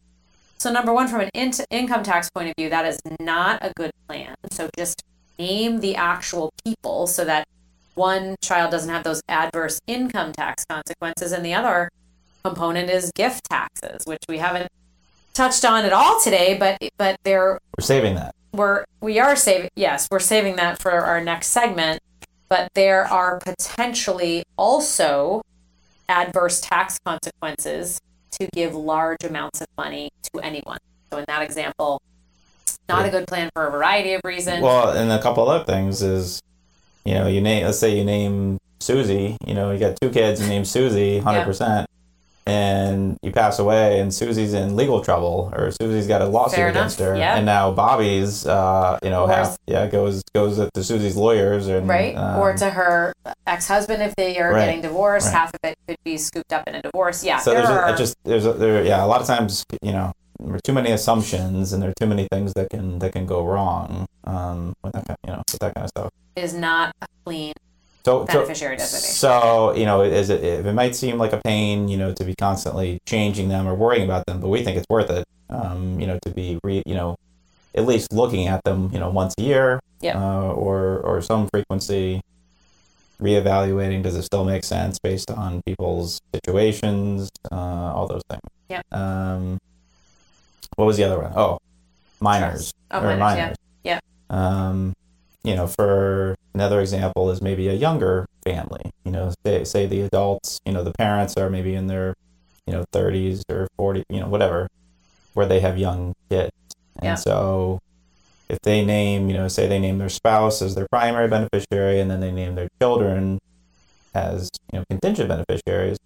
So 0.58 0.70
number 0.70 0.92
one, 0.92 1.08
from 1.08 1.22
an 1.22 1.30
in- 1.32 1.52
income 1.70 2.02
tax 2.02 2.28
point 2.28 2.50
of 2.50 2.54
view, 2.58 2.68
that 2.68 2.84
is 2.84 3.00
not 3.18 3.64
a 3.64 3.72
good 3.76 3.92
plan. 4.06 4.34
So 4.50 4.68
just 4.76 5.02
name 5.38 5.80
the 5.80 5.96
actual 5.96 6.52
people 6.62 7.06
so 7.06 7.24
that 7.24 7.48
one 7.94 8.36
child 8.42 8.70
doesn't 8.70 8.90
have 8.90 9.04
those 9.04 9.22
adverse 9.26 9.80
income 9.86 10.32
tax 10.32 10.66
consequences, 10.66 11.32
and 11.32 11.44
the 11.44 11.54
other 11.54 11.88
component 12.44 12.90
is 12.90 13.12
gift 13.14 13.44
taxes, 13.48 14.02
which 14.04 14.22
we 14.28 14.38
haven't 14.38 14.70
touched 15.34 15.64
on 15.64 15.84
at 15.84 15.92
all 15.92 16.20
today, 16.20 16.56
but 16.58 16.78
but 16.96 17.18
they're 17.24 17.60
we're 17.78 17.84
saving 17.84 18.14
that. 18.16 18.34
We're 18.52 18.84
we 19.00 19.18
are 19.18 19.36
saving 19.36 19.70
yes, 19.76 20.08
we're 20.10 20.20
saving 20.20 20.56
that 20.56 20.80
for 20.80 20.90
our 20.90 21.22
next 21.22 21.48
segment 21.48 22.00
but 22.50 22.74
there 22.74 23.06
are 23.06 23.38
potentially 23.38 24.42
also 24.58 25.40
adverse 26.08 26.60
tax 26.60 26.98
consequences 27.06 27.98
to 28.32 28.48
give 28.52 28.74
large 28.74 29.24
amounts 29.24 29.60
of 29.60 29.68
money 29.78 30.10
to 30.24 30.40
anyone. 30.40 30.78
So 31.10 31.18
in 31.18 31.24
that 31.28 31.42
example, 31.42 32.02
not 32.88 33.06
a 33.06 33.10
good 33.10 33.28
plan 33.28 33.50
for 33.54 33.68
a 33.68 33.70
variety 33.70 34.14
of 34.14 34.20
reasons. 34.24 34.62
Well, 34.62 34.90
and 34.96 35.12
a 35.12 35.22
couple 35.22 35.48
other 35.48 35.64
things 35.64 36.02
is, 36.02 36.42
you 37.04 37.14
know, 37.14 37.28
you 37.28 37.40
name 37.40 37.64
let's 37.64 37.78
say 37.78 37.96
you 37.96 38.04
name 38.04 38.58
Susie, 38.80 39.36
you 39.46 39.54
know, 39.54 39.70
you 39.70 39.78
got 39.78 40.00
two 40.00 40.10
kids, 40.10 40.40
you 40.40 40.48
name 40.48 40.64
Susie, 40.64 41.20
hundred 41.20 41.40
yeah. 41.40 41.86
And 42.50 43.18
you 43.22 43.30
pass 43.30 43.58
away 43.58 44.00
and 44.00 44.12
Susie's 44.12 44.54
in 44.54 44.74
legal 44.76 45.02
trouble 45.02 45.52
or 45.56 45.70
Susie's 45.70 46.06
got 46.06 46.20
a 46.20 46.26
lawsuit 46.26 46.56
Fair 46.56 46.68
against 46.68 46.98
enough. 46.98 47.16
her 47.16 47.22
and 47.22 47.46
now 47.46 47.70
Bobby's 47.70 48.46
uh, 48.46 48.98
you 49.02 49.10
know 49.10 49.26
half 49.26 49.56
yeah 49.66 49.86
goes 49.86 50.22
goes 50.34 50.56
to 50.56 50.84
Susie's 50.84 51.16
lawyers 51.16 51.68
and 51.68 51.88
right 51.88 52.16
um, 52.16 52.40
or 52.40 52.54
to 52.56 52.70
her 52.70 53.12
ex-husband 53.46 54.02
if 54.02 54.14
they 54.16 54.38
are 54.38 54.52
right. 54.52 54.66
getting 54.66 54.80
divorced 54.80 55.26
right. 55.26 55.34
half 55.34 55.54
of 55.54 55.60
it 55.62 55.76
could 55.86 55.96
be 56.04 56.16
scooped 56.16 56.52
up 56.52 56.66
in 56.66 56.74
a 56.74 56.82
divorce 56.82 57.22
yeah 57.22 57.38
so 57.38 57.50
there 57.50 57.62
there's 57.62 57.70
are... 57.70 57.94
a, 57.94 57.96
just 57.96 58.16
there's 58.24 58.46
a, 58.46 58.52
there 58.54 58.84
yeah 58.84 59.04
a 59.04 59.06
lot 59.06 59.20
of 59.20 59.26
times 59.26 59.64
you 59.82 59.92
know 59.92 60.12
there 60.40 60.54
are 60.54 60.60
too 60.60 60.72
many 60.72 60.90
assumptions 60.90 61.72
and 61.72 61.82
there 61.82 61.90
are 61.90 62.00
too 62.00 62.06
many 62.06 62.26
things 62.32 62.52
that 62.54 62.68
can 62.70 62.98
that 62.98 63.12
can 63.12 63.26
go 63.26 63.44
wrong 63.44 64.06
um 64.24 64.74
with 64.82 64.92
that 64.92 65.16
you 65.24 65.30
know 65.30 65.42
with 65.50 65.60
that 65.60 65.74
kind 65.74 65.84
of 65.84 65.90
stuff 65.90 66.10
is 66.36 66.54
not 66.54 66.94
a 67.02 67.06
clean 67.24 67.52
so, 68.04 68.24
beneficiary 68.24 68.78
so, 68.78 68.82
designation. 68.82 69.14
So, 69.14 69.74
you 69.74 69.84
know, 69.84 70.02
is 70.02 70.30
it, 70.30 70.42
it 70.42 70.72
might 70.74 70.94
seem 70.94 71.18
like 71.18 71.32
a 71.32 71.40
pain, 71.44 71.88
you 71.88 71.96
know, 71.96 72.12
to 72.14 72.24
be 72.24 72.34
constantly 72.34 73.00
changing 73.06 73.48
them 73.48 73.66
or 73.66 73.74
worrying 73.74 74.04
about 74.04 74.26
them, 74.26 74.40
but 74.40 74.48
we 74.48 74.62
think 74.64 74.76
it's 74.76 74.86
worth 74.88 75.10
it, 75.10 75.24
um, 75.48 76.00
you 76.00 76.06
know, 76.06 76.18
to 76.24 76.30
be, 76.30 76.58
re, 76.64 76.82
you 76.86 76.94
know, 76.94 77.16
at 77.74 77.86
least 77.86 78.12
looking 78.12 78.48
at 78.48 78.64
them, 78.64 78.90
you 78.92 78.98
know, 78.98 79.10
once 79.10 79.34
a 79.38 79.42
year 79.42 79.80
yep. 80.00 80.16
uh, 80.16 80.52
or, 80.52 80.98
or 81.00 81.22
some 81.22 81.48
frequency, 81.48 82.20
reevaluating, 83.20 84.02
does 84.02 84.16
it 84.16 84.22
still 84.22 84.44
make 84.44 84.64
sense 84.64 84.98
based 84.98 85.30
on 85.30 85.62
people's 85.66 86.20
situations, 86.34 87.30
uh, 87.52 87.54
all 87.54 88.06
those 88.08 88.22
things. 88.28 88.40
Yeah. 88.68 88.82
Um, 88.92 89.58
what 90.76 90.86
was 90.86 90.96
the 90.96 91.04
other 91.04 91.20
one? 91.20 91.32
Oh, 91.36 91.58
minors. 92.20 92.72
Oh, 92.90 93.02
minors, 93.02 93.18
minors. 93.18 93.56
Yeah. 93.84 94.00
yeah. 94.30 94.68
Um, 94.68 94.94
you 95.42 95.54
know, 95.54 95.66
for 95.66 96.36
another 96.54 96.80
example 96.80 97.30
is 97.30 97.40
maybe 97.40 97.68
a 97.68 97.74
younger 97.74 98.26
family. 98.44 98.90
You 99.04 99.12
know, 99.12 99.32
say, 99.44 99.64
say 99.64 99.86
the 99.86 100.02
adults, 100.02 100.60
you 100.64 100.72
know, 100.72 100.84
the 100.84 100.92
parents 100.92 101.36
are 101.36 101.48
maybe 101.48 101.74
in 101.74 101.86
their, 101.86 102.14
you 102.66 102.72
know, 102.72 102.84
30s 102.92 103.42
or 103.50 103.68
40, 103.76 104.04
you 104.08 104.20
know, 104.20 104.28
whatever, 104.28 104.68
where 105.34 105.46
they 105.46 105.60
have 105.60 105.78
young 105.78 106.14
kids. 106.28 106.52
And 106.96 107.04
yeah. 107.04 107.14
so 107.14 107.80
if 108.48 108.60
they 108.62 108.84
name, 108.84 109.28
you 109.28 109.34
know, 109.34 109.48
say 109.48 109.66
they 109.66 109.78
name 109.78 109.98
their 109.98 110.08
spouse 110.08 110.60
as 110.60 110.74
their 110.74 110.86
primary 110.90 111.28
beneficiary 111.28 112.00
and 112.00 112.10
then 112.10 112.20
they 112.20 112.32
name 112.32 112.54
their 112.54 112.68
children 112.80 113.38
as, 114.14 114.50
you 114.72 114.78
know, 114.78 114.84
contingent 114.90 115.28
beneficiaries. 115.28 115.96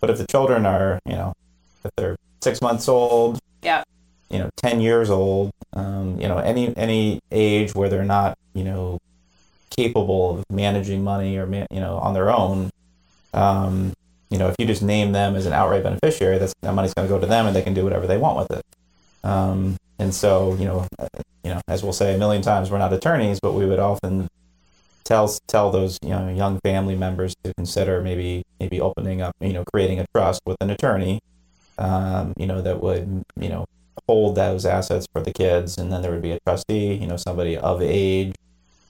But 0.00 0.10
if 0.10 0.18
the 0.18 0.26
children 0.26 0.66
are, 0.66 1.00
you 1.04 1.14
know, 1.14 1.32
if 1.84 1.90
they're 1.96 2.16
six 2.40 2.60
months 2.60 2.88
old, 2.88 3.40
yeah, 3.62 3.82
you 4.30 4.38
know, 4.38 4.50
10 4.56 4.80
years 4.80 5.10
old, 5.10 5.50
um, 5.72 6.20
you 6.20 6.28
know, 6.28 6.38
any, 6.38 6.76
any 6.76 7.20
age 7.30 7.74
where 7.74 7.88
they're 7.88 8.04
not 8.04 8.36
you 8.58 8.64
know 8.64 8.98
capable 9.70 10.38
of 10.38 10.44
managing 10.50 11.04
money 11.04 11.36
or 11.36 11.46
man, 11.46 11.66
you 11.70 11.80
know 11.80 11.96
on 11.98 12.12
their 12.14 12.30
own 12.30 12.70
um, 13.32 13.92
you 14.30 14.38
know 14.38 14.48
if 14.48 14.56
you 14.58 14.66
just 14.66 14.82
name 14.82 15.12
them 15.12 15.36
as 15.36 15.46
an 15.46 15.52
outright 15.52 15.84
beneficiary 15.84 16.38
that's 16.38 16.52
that 16.62 16.74
money's 16.74 16.92
going 16.94 17.06
to 17.06 17.14
go 17.14 17.20
to 17.20 17.26
them 17.26 17.46
and 17.46 17.54
they 17.54 17.62
can 17.62 17.74
do 17.74 17.84
whatever 17.84 18.06
they 18.06 18.18
want 18.18 18.36
with 18.36 18.58
it 18.58 18.64
um, 19.24 19.76
and 19.98 20.12
so 20.12 20.54
you 20.58 20.64
know 20.64 20.86
uh, 20.98 21.06
you 21.44 21.50
know 21.50 21.60
as 21.68 21.82
we'll 21.82 21.92
say 21.92 22.14
a 22.14 22.18
million 22.18 22.42
times 22.42 22.70
we're 22.70 22.78
not 22.78 22.92
attorneys 22.92 23.38
but 23.40 23.52
we 23.52 23.64
would 23.64 23.78
often 23.78 24.28
tell 25.04 25.28
tell 25.46 25.70
those 25.70 25.98
you 26.02 26.10
know 26.10 26.28
young 26.28 26.58
family 26.64 26.96
members 26.96 27.34
to 27.44 27.54
consider 27.54 28.02
maybe 28.02 28.42
maybe 28.58 28.80
opening 28.80 29.22
up 29.22 29.34
you 29.40 29.52
know 29.52 29.64
creating 29.72 30.00
a 30.00 30.06
trust 30.14 30.40
with 30.44 30.56
an 30.60 30.70
attorney 30.70 31.20
um, 31.78 32.32
you 32.36 32.46
know 32.46 32.60
that 32.60 32.82
would 32.82 33.22
you 33.38 33.48
know 33.48 33.64
hold 34.08 34.34
those 34.34 34.64
assets 34.64 35.06
for 35.12 35.20
the 35.22 35.32
kids, 35.32 35.76
and 35.78 35.92
then 35.92 36.02
there 36.02 36.10
would 36.10 36.22
be 36.22 36.32
a 36.32 36.40
trustee, 36.46 36.94
you 36.94 37.06
know, 37.06 37.16
somebody 37.16 37.56
of 37.56 37.82
age, 37.82 38.34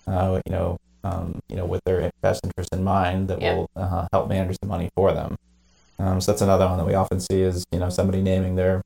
uh, 0.07 0.41
you 0.47 0.53
know, 0.53 0.79
um, 1.05 1.41
you 1.49 1.57
know, 1.57 1.67
with 1.67 1.83
their 1.85 2.11
best 2.23 2.45
interest 2.45 2.73
in 2.73 2.85
mind 2.85 3.29
that 3.29 3.41
will 3.41 3.69
uh, 3.77 4.07
help 4.13 4.29
manage 4.29 4.57
the 4.61 4.69
money 4.69 4.89
for 4.95 5.13
them. 5.13 5.37
Um, 5.99 6.21
so 6.21 6.31
that's 6.33 6.43
another 6.43 6.67
one 6.67 6.79
that 6.79 6.87
we 6.87 6.95
often 6.95 7.19
see 7.19 7.43
is 7.43 7.65
you 7.73 7.81
know 7.81 7.91
somebody 7.91 8.23
naming 8.23 8.55
their, 8.55 8.83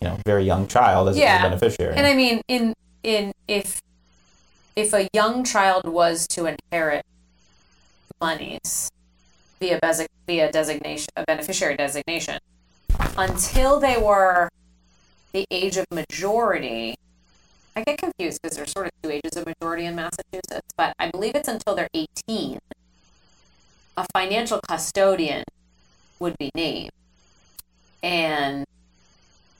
you 0.00 0.08
know, 0.08 0.18
very 0.24 0.44
young 0.44 0.68
child 0.68 1.08
as 1.08 1.18
yeah. 1.18 1.40
a 1.40 1.48
beneficiary. 1.48 1.94
And 1.96 2.06
I 2.06 2.14
mean, 2.14 2.40
in 2.46 2.74
in 3.02 3.32
if 3.48 3.82
if 4.76 4.92
a 4.92 5.08
young 5.12 5.44
child 5.44 5.88
was 5.88 6.28
to 6.28 6.46
inherit 6.46 7.04
monies 8.20 8.90
via 9.58 9.80
via 10.26 10.52
designation, 10.52 11.08
a 11.16 11.24
beneficiary 11.24 11.76
designation, 11.76 12.38
until 13.16 13.80
they 13.80 13.96
were 13.96 14.48
the 15.32 15.46
age 15.50 15.76
of 15.76 15.86
majority, 15.90 16.94
I 17.76 17.82
get 17.84 17.98
confused 17.98 18.40
because 18.42 18.56
there's 18.56 18.72
sort 18.72 18.86
of 18.86 18.92
two 19.02 19.10
ages 19.10 19.36
of 19.36 19.46
majority 19.46 19.86
in 19.86 19.94
Massachusetts, 19.94 20.68
but 20.76 20.94
I 20.98 21.10
believe 21.10 21.34
it's 21.34 21.48
until 21.48 21.74
they're 21.74 21.88
18. 21.94 22.58
A 23.96 24.06
financial 24.12 24.60
custodian 24.66 25.44
would 26.18 26.36
be 26.38 26.50
named. 26.54 26.90
And 28.02 28.64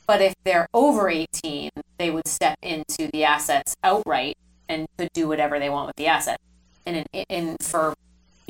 but 0.06 0.20
if 0.20 0.35
they're 0.42 0.66
over 0.74 1.09
18, 1.09 1.70
they 1.98 2.11
would 2.11 2.26
step 2.26 2.59
into 2.62 3.09
the 3.12 3.22
assets 3.24 3.76
outright 3.85 4.37
and 4.68 4.88
could 4.98 5.12
do 5.12 5.28
whatever 5.28 5.61
they 5.61 5.70
want 5.70 5.87
with 5.87 5.96
the 5.96 6.09
asset. 6.09 6.40
And 6.85 7.06
in, 7.12 7.24
in 7.28 7.56
for 7.61 7.94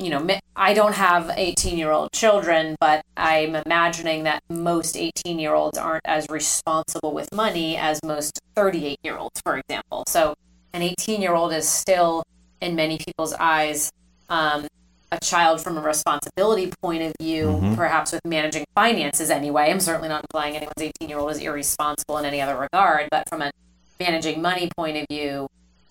you 0.01 0.09
know, 0.09 0.27
I 0.55 0.73
don't 0.73 0.93
have 0.93 1.31
18 1.35 1.77
year 1.77 1.91
old 1.91 2.11
children, 2.11 2.75
but 2.79 3.03
I'm 3.15 3.55
imagining 3.55 4.23
that 4.23 4.43
most 4.49 4.97
18 4.97 5.39
year 5.39 5.53
olds 5.53 5.77
aren't 5.77 6.05
as 6.05 6.27
responsible 6.29 7.13
with 7.13 7.31
money 7.33 7.77
as 7.77 7.99
most 8.03 8.39
38 8.55 8.99
year 9.03 9.17
olds, 9.17 9.39
for 9.43 9.57
example. 9.57 10.03
So 10.07 10.35
an 10.73 10.81
18 10.81 11.21
year 11.21 11.33
old 11.33 11.53
is 11.53 11.67
still, 11.67 12.23
in 12.61 12.75
many 12.75 12.97
people's 12.97 13.33
eyes, 13.33 13.91
um, 14.29 14.67
a 15.11 15.19
child 15.19 15.61
from 15.61 15.77
a 15.77 15.81
responsibility 15.81 16.71
point 16.81 17.03
of 17.03 17.13
view, 17.19 17.47
mm-hmm. 17.47 17.75
perhaps 17.75 18.13
with 18.13 18.21
managing 18.25 18.65
finances 18.73 19.29
anyway. 19.29 19.69
I'm 19.69 19.81
certainly 19.81 20.07
not 20.07 20.23
implying 20.23 20.55
anyone's 20.55 20.81
18 20.81 21.09
year 21.09 21.19
old 21.19 21.31
is 21.31 21.39
irresponsible 21.39 22.17
in 22.17 22.25
any 22.25 22.41
other 22.41 22.57
regard, 22.57 23.09
but 23.11 23.27
from 23.29 23.41
a 23.41 23.51
managing 23.99 24.41
money 24.41 24.69
point 24.75 24.97
of 24.97 25.05
view, 25.09 25.47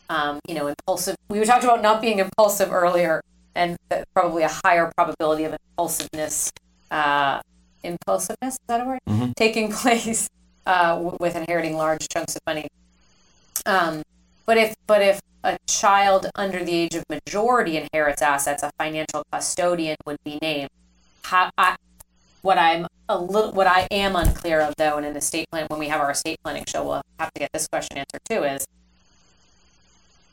um, 0.08 0.40
you 0.48 0.54
know, 0.54 0.66
impulsive. 0.66 1.16
We 1.28 1.44
talked 1.44 1.64
about 1.64 1.82
not 1.82 2.00
being 2.00 2.18
impulsive 2.18 2.72
earlier 2.72 3.20
and 3.54 3.76
probably 4.14 4.42
a 4.42 4.50
higher 4.64 4.92
probability 4.96 5.44
of 5.44 5.52
impulsiveness, 5.52 6.52
uh, 6.90 7.40
impulsiveness, 7.82 8.54
is 8.54 8.60
that 8.66 8.80
a 8.80 8.84
word? 8.84 9.00
Mm-hmm. 9.08 9.32
Taking 9.36 9.72
place 9.82 10.28
uh, 10.66 10.94
w- 10.96 11.16
with 11.20 11.36
inheriting 11.36 11.76
large 11.76 12.08
chunks 12.08 12.36
of 12.36 12.42
money. 12.46 12.68
Um, 13.66 14.02
but 14.46 14.56
if 14.56 14.74
but 14.86 15.02
if 15.02 15.20
a 15.44 15.58
child 15.66 16.30
under 16.34 16.64
the 16.64 16.72
age 16.72 16.94
of 16.94 17.04
majority 17.08 17.76
inherits 17.76 18.22
assets, 18.22 18.62
a 18.62 18.70
financial 18.78 19.24
custodian 19.32 19.96
would 20.06 20.18
be 20.24 20.38
named. 20.42 20.70
How, 21.22 21.50
I, 21.56 21.76
what 22.42 22.58
I'm 22.58 22.86
a 23.08 23.18
little, 23.18 23.52
what 23.52 23.66
I 23.66 23.86
am 23.90 24.16
unclear 24.16 24.60
of 24.60 24.74
though, 24.76 24.98
in 24.98 25.04
an 25.04 25.16
estate 25.16 25.50
plan, 25.50 25.66
when 25.68 25.78
we 25.78 25.88
have 25.88 26.00
our 26.00 26.10
estate 26.10 26.40
planning 26.42 26.64
show, 26.66 26.84
we'll 26.84 27.02
have 27.18 27.32
to 27.32 27.40
get 27.40 27.52
this 27.52 27.68
question 27.68 27.98
answered 27.98 28.20
too. 28.28 28.44
Is 28.44 28.66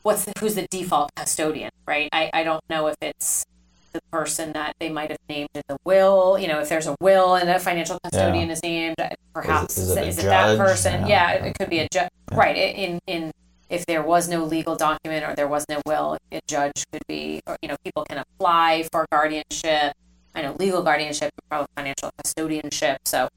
what's 0.02 0.24
the, 0.24 0.32
who's 0.40 0.54
the 0.54 0.66
default 0.70 1.10
custodian, 1.16 1.70
right? 1.86 2.08
I, 2.12 2.30
I 2.32 2.42
don't 2.44 2.62
know 2.70 2.86
if 2.88 2.96
it's 3.00 3.44
the 3.92 4.00
person 4.10 4.52
that 4.52 4.74
they 4.78 4.88
might 4.90 5.10
have 5.10 5.18
named 5.28 5.48
in 5.54 5.62
the 5.68 5.76
will. 5.84 6.38
You 6.38 6.48
know, 6.48 6.60
if 6.60 6.68
there's 6.68 6.86
a 6.86 6.94
will 7.00 7.34
and 7.36 7.48
a 7.48 7.58
financial 7.58 7.98
custodian 8.04 8.48
Yeah. 8.48 8.52
is 8.52 8.62
named, 8.62 8.96
perhaps 9.32 9.78
is 9.78 9.90
it 9.90 9.98
a 9.98 10.06
is 10.06 10.18
it 10.18 10.22
that 10.22 10.58
person? 10.58 11.02
Yeah. 11.02 11.08
Yeah, 11.08 11.30
it, 11.32 11.44
it 11.48 11.58
could 11.58 11.70
be 11.70 11.78
a 11.80 11.88
judge. 11.92 12.10
Right. 12.32 12.56
In 12.56 12.98
in 13.06 13.32
if 13.70 13.84
there 13.86 14.02
was 14.02 14.28
no 14.28 14.44
legal 14.44 14.76
document 14.76 15.24
or 15.26 15.34
there 15.34 15.48
was 15.48 15.64
no 15.68 15.80
will, 15.86 16.16
a 16.32 16.40
judge 16.46 16.84
could 16.90 17.02
be, 17.06 17.40
or 17.46 17.56
you 17.62 17.68
know, 17.68 17.76
people 17.84 18.04
can 18.04 18.18
apply 18.18 18.86
for 18.92 19.06
guardianship. 19.12 19.92
I 20.34 20.42
know 20.42 20.54
legal 20.58 20.82
guardianship, 20.82 21.30
probably 21.50 21.66
financial 21.76 22.10
custodianship. 22.22 22.98
So, 23.04 23.28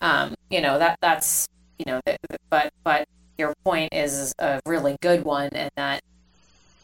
um, 0.00 0.34
you 0.50 0.60
know 0.60 0.78
that 0.78 0.98
that's 1.00 1.46
you 1.78 1.84
know, 1.86 2.00
th- 2.06 2.18
th- 2.28 2.40
but 2.50 2.72
but 2.82 3.06
your 3.38 3.54
point 3.64 3.92
is 3.92 4.34
a 4.38 4.60
really 4.66 4.96
good 5.00 5.24
one, 5.24 5.50
and 5.52 5.70
that 5.76 6.02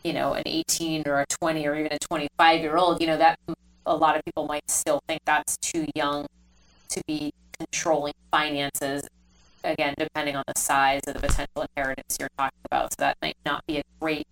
you 0.04 0.12
know, 0.12 0.34
an 0.34 0.42
18 0.44 1.08
or 1.08 1.20
a 1.20 1.26
20 1.26 1.66
or 1.66 1.74
even 1.74 1.88
a 1.90 1.98
25 1.98 2.60
year 2.60 2.76
old, 2.76 3.00
you 3.00 3.06
know, 3.06 3.16
that 3.16 3.38
a 3.86 3.96
lot 3.96 4.16
of 4.16 4.24
people 4.24 4.46
might 4.46 4.70
still 4.70 5.00
think 5.08 5.20
that's 5.24 5.56
too 5.56 5.86
young 5.94 6.26
to 6.90 7.02
be 7.06 7.32
controlling 7.58 8.12
finances. 8.30 9.02
Again, 9.64 9.94
depending 9.96 10.36
on 10.36 10.44
the 10.46 10.60
size 10.60 11.00
of 11.08 11.14
the 11.14 11.20
potential 11.20 11.66
inheritance 11.74 12.18
you're 12.20 12.28
talking 12.36 12.58
about. 12.66 12.92
So 12.92 12.96
that 12.98 13.16
might 13.22 13.36
not 13.46 13.66
be 13.66 13.78
a 13.78 13.82
great 13.98 14.26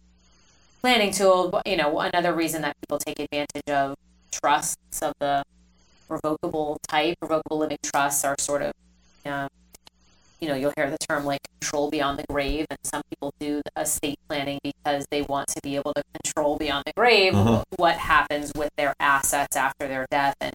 planning 0.83 1.11
tool. 1.11 1.49
But, 1.49 1.67
you 1.67 1.79
know, 1.79 2.01
another 2.01 2.35
reason 2.35 2.61
that 2.63 2.77
people 2.83 2.99
take 2.99 3.19
advantage 3.19 3.71
of 3.71 3.97
trusts 4.31 5.01
of 5.01 5.15
the 5.21 5.43
revocable 6.11 6.79
type, 6.87 7.17
revocable 7.23 7.59
living 7.59 7.79
trusts 7.83 8.25
are 8.25 8.37
sort 8.39 8.61
of, 8.61 8.73
um, 9.25 9.49
you 10.43 10.49
know, 10.49 10.57
you'll 10.57 10.73
hear 10.77 10.91
the 10.91 10.99
term 10.99 11.25
like 11.25 11.41
control 11.61 11.89
beyond 11.89 12.19
the 12.19 12.25
grave, 12.29 12.67
and 12.69 12.79
some 12.83 13.01
people 13.09 13.33
do 13.39 13.63
estate 13.77 14.19
planning 14.29 14.59
because 14.65 15.07
they 15.13 15.23
want 15.23 15.47
to 15.47 15.61
be 15.63 15.77
able 15.77 15.93
to 15.95 16.03
control 16.21 16.57
beyond 16.59 16.83
the 16.85 16.93
grave 16.97 17.33
Mhm. 17.33 17.63
what 17.77 17.97
happens 17.97 18.51
with 18.57 18.71
their 18.77 18.93
assets 18.99 19.57
after 19.57 19.87
their 19.87 20.05
death, 20.11 20.35
and 20.41 20.53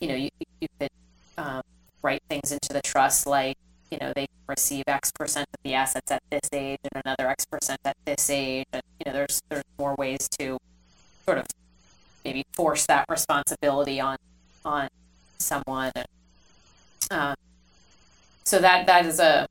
you 0.00 0.08
know, 0.08 0.14
you 0.14 0.28
you 0.60 0.68
could 0.78 0.90
um, 1.38 1.62
write 2.02 2.22
things 2.28 2.52
into 2.52 2.74
the 2.74 2.82
trust 2.82 3.26
like 3.26 3.56
you 3.90 3.96
know 4.02 4.12
they 4.14 4.26
receive 4.46 4.84
X 4.86 5.10
percent 5.12 5.48
of 5.54 5.60
the 5.64 5.72
assets 5.72 6.10
at 6.10 6.22
this 6.30 6.48
age 6.52 6.78
and 6.92 7.02
another 7.06 7.26
X 7.30 7.46
percent 7.46 7.80
at 7.86 7.96
this 8.04 8.28
age, 8.28 8.66
and 8.74 8.82
you 8.98 9.04
know, 9.10 9.14
there's 9.14 9.40
there's 9.48 9.64
more 9.78 9.94
ways 9.96 10.28
to 10.38 10.58
sort 11.24 11.38
of 11.38 11.46
maybe 12.22 12.44
force 12.52 12.84
that 12.86 13.06
responsibility 13.08 13.98
on 13.98 14.18
on 14.66 14.88
someone. 15.38 15.90
And, 15.96 16.06
um, 17.10 17.34
so 18.44 18.58
that 18.58 18.86
that 18.86 19.06
is 19.06 19.20
a 19.20 19.46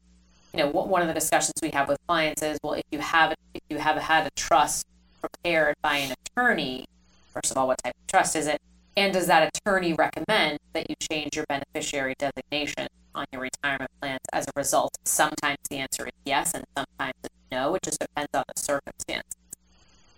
you 0.54 0.60
know 0.60 0.68
one 0.70 1.02
of 1.02 1.08
the 1.08 1.14
discussions 1.14 1.54
we 1.62 1.70
have 1.70 1.88
with 1.88 1.98
clients 2.08 2.42
is 2.42 2.58
well 2.64 2.74
if 2.74 2.84
you 2.92 3.00
have 3.00 3.36
if 3.54 3.62
you 3.70 3.78
have 3.78 3.98
had 3.98 4.26
a 4.26 4.32
trust 4.36 4.86
prepared 5.22 5.76
by 5.82 5.98
an 5.98 6.14
attorney 6.26 6.86
first 7.34 7.52
of 7.52 7.58
all 7.58 7.68
what 7.68 7.78
type 7.84 7.94
of 7.96 8.08
trust 8.08 8.36
is 8.36 8.48
it? 8.48 8.60
And 8.98 9.14
does 9.14 9.28
that 9.28 9.50
attorney 9.56 9.94
recommend 9.94 10.60
that 10.74 10.90
you 10.90 10.96
change 11.10 11.36
your 11.36 11.46
beneficiary 11.48 12.16
designation 12.18 12.88
on 13.16 13.26
your 13.32 13.42
retirement 13.42 13.90
plans 14.02 14.20
as 14.34 14.46
a 14.46 14.52
result? 14.58 14.98
Sometimes 15.06 15.58
the 15.70 15.78
answer 15.78 16.06
is 16.06 16.12
yes 16.26 16.54
and 16.54 16.66
sometimes 16.76 17.14
it's 17.24 17.34
no. 17.50 17.76
It 17.76 17.82
just 17.84 18.00
depends 18.00 18.30
on 18.34 18.44
the 18.54 18.60
circumstance 18.60 19.36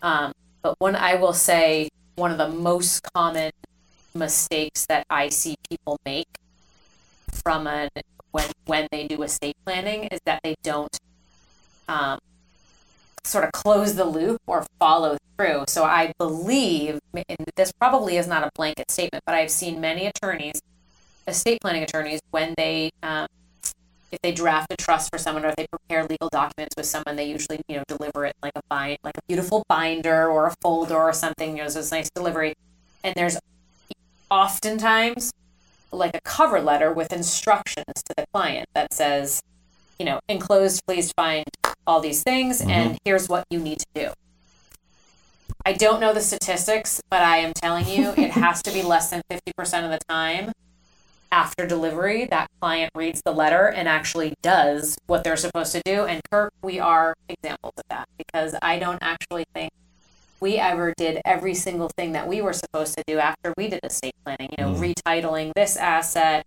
um, 0.01 0.33
but 0.61 0.75
one 0.79 0.95
i 0.95 1.15
will 1.15 1.33
say 1.33 1.89
one 2.15 2.31
of 2.31 2.37
the 2.37 2.49
most 2.49 3.01
common 3.13 3.51
mistakes 4.13 4.85
that 4.87 5.05
i 5.09 5.29
see 5.29 5.55
people 5.69 5.99
make 6.05 6.27
from 7.31 7.67
an 7.67 7.89
when 8.31 8.49
when 8.65 8.87
they 8.91 9.07
do 9.07 9.21
estate 9.23 9.55
planning 9.65 10.05
is 10.05 10.19
that 10.25 10.39
they 10.43 10.55
don't 10.63 10.97
um, 11.87 12.19
sort 13.23 13.43
of 13.43 13.51
close 13.51 13.95
the 13.95 14.05
loop 14.05 14.41
or 14.47 14.65
follow 14.79 15.17
through. 15.37 15.65
So 15.67 15.83
I 15.83 16.13
believe, 16.17 16.99
this 17.55 17.71
probably 17.71 18.17
is 18.17 18.27
not 18.27 18.43
a 18.43 18.49
blanket 18.55 18.89
statement, 18.89 19.23
but 19.25 19.35
I've 19.35 19.51
seen 19.51 19.81
many 19.81 20.07
attorneys, 20.07 20.61
estate 21.27 21.59
planning 21.61 21.83
attorneys, 21.83 22.19
when 22.31 22.53
they 22.57 22.91
um, 23.03 23.27
if 24.11 24.19
they 24.21 24.33
draft 24.33 24.67
a 24.71 24.75
trust 24.75 25.09
for 25.09 25.17
someone 25.17 25.45
or 25.45 25.49
if 25.49 25.55
they 25.55 25.67
prepare 25.67 26.03
legal 26.03 26.27
documents 26.29 26.75
with 26.75 26.85
someone, 26.85 27.15
they 27.15 27.25
usually 27.25 27.61
you 27.67 27.77
know 27.77 27.83
deliver 27.87 28.25
it 28.25 28.35
like 28.43 28.53
a 28.55 28.61
bind, 28.69 28.97
like 29.03 29.17
a 29.17 29.21
beautiful 29.27 29.63
binder 29.69 30.27
or 30.29 30.47
a 30.47 30.53
folder 30.61 30.97
or 30.97 31.13
something. 31.13 31.57
You 31.57 31.63
know, 31.63 31.69
so 31.69 31.79
it's 31.79 31.91
nice 31.91 32.09
delivery, 32.09 32.53
and 33.03 33.15
there's 33.15 33.37
oftentimes 34.29 35.31
like 35.91 36.15
a 36.15 36.21
cover 36.21 36.61
letter 36.61 36.91
with 36.93 37.11
instructions 37.11 38.03
to 38.05 38.13
the 38.15 38.25
client 38.33 38.67
that 38.73 38.93
says, 38.93 39.41
you 39.99 40.05
know, 40.05 40.19
enclosed, 40.27 40.81
please 40.87 41.11
find 41.13 41.45
all 41.85 41.99
these 41.99 42.23
things, 42.23 42.59
mm-hmm. 42.59 42.69
and 42.69 42.97
here's 43.05 43.29
what 43.29 43.45
you 43.49 43.59
need 43.59 43.79
to 43.79 43.87
do. 43.93 44.11
I 45.65 45.73
don't 45.73 45.99
know 45.99 46.13
the 46.13 46.21
statistics, 46.21 47.01
but 47.09 47.21
I 47.21 47.37
am 47.37 47.53
telling 47.53 47.87
you, 47.87 48.11
it 48.17 48.31
has 48.31 48.63
to 48.63 48.71
be 48.71 48.81
less 48.81 49.09
than 49.09 49.21
50% 49.29 49.85
of 49.85 49.91
the 49.91 49.99
time 50.07 50.51
after 51.31 51.65
delivery 51.65 52.25
that 52.25 52.49
client 52.59 52.91
reads 52.95 53.21
the 53.23 53.31
letter 53.31 53.67
and 53.67 53.87
actually 53.87 54.33
does 54.41 54.97
what 55.07 55.23
they're 55.23 55.37
supposed 55.37 55.71
to 55.71 55.81
do. 55.85 56.05
And 56.05 56.21
Kirk, 56.29 56.51
we 56.61 56.79
are 56.79 57.15
examples 57.29 57.73
of 57.77 57.83
that 57.89 58.09
because 58.17 58.55
I 58.61 58.79
don't 58.79 58.99
actually 59.01 59.45
think 59.53 59.71
we 60.41 60.57
ever 60.57 60.93
did 60.97 61.21
every 61.25 61.53
single 61.53 61.89
thing 61.97 62.13
that 62.13 62.27
we 62.27 62.41
were 62.41 62.53
supposed 62.53 62.97
to 62.97 63.03
do 63.07 63.19
after 63.19 63.53
we 63.57 63.67
did 63.67 63.79
estate 63.83 64.15
planning. 64.25 64.49
You 64.57 64.63
know, 64.65 64.73
mm-hmm. 64.73 64.83
retitling 64.83 65.51
this 65.55 65.77
asset, 65.77 66.45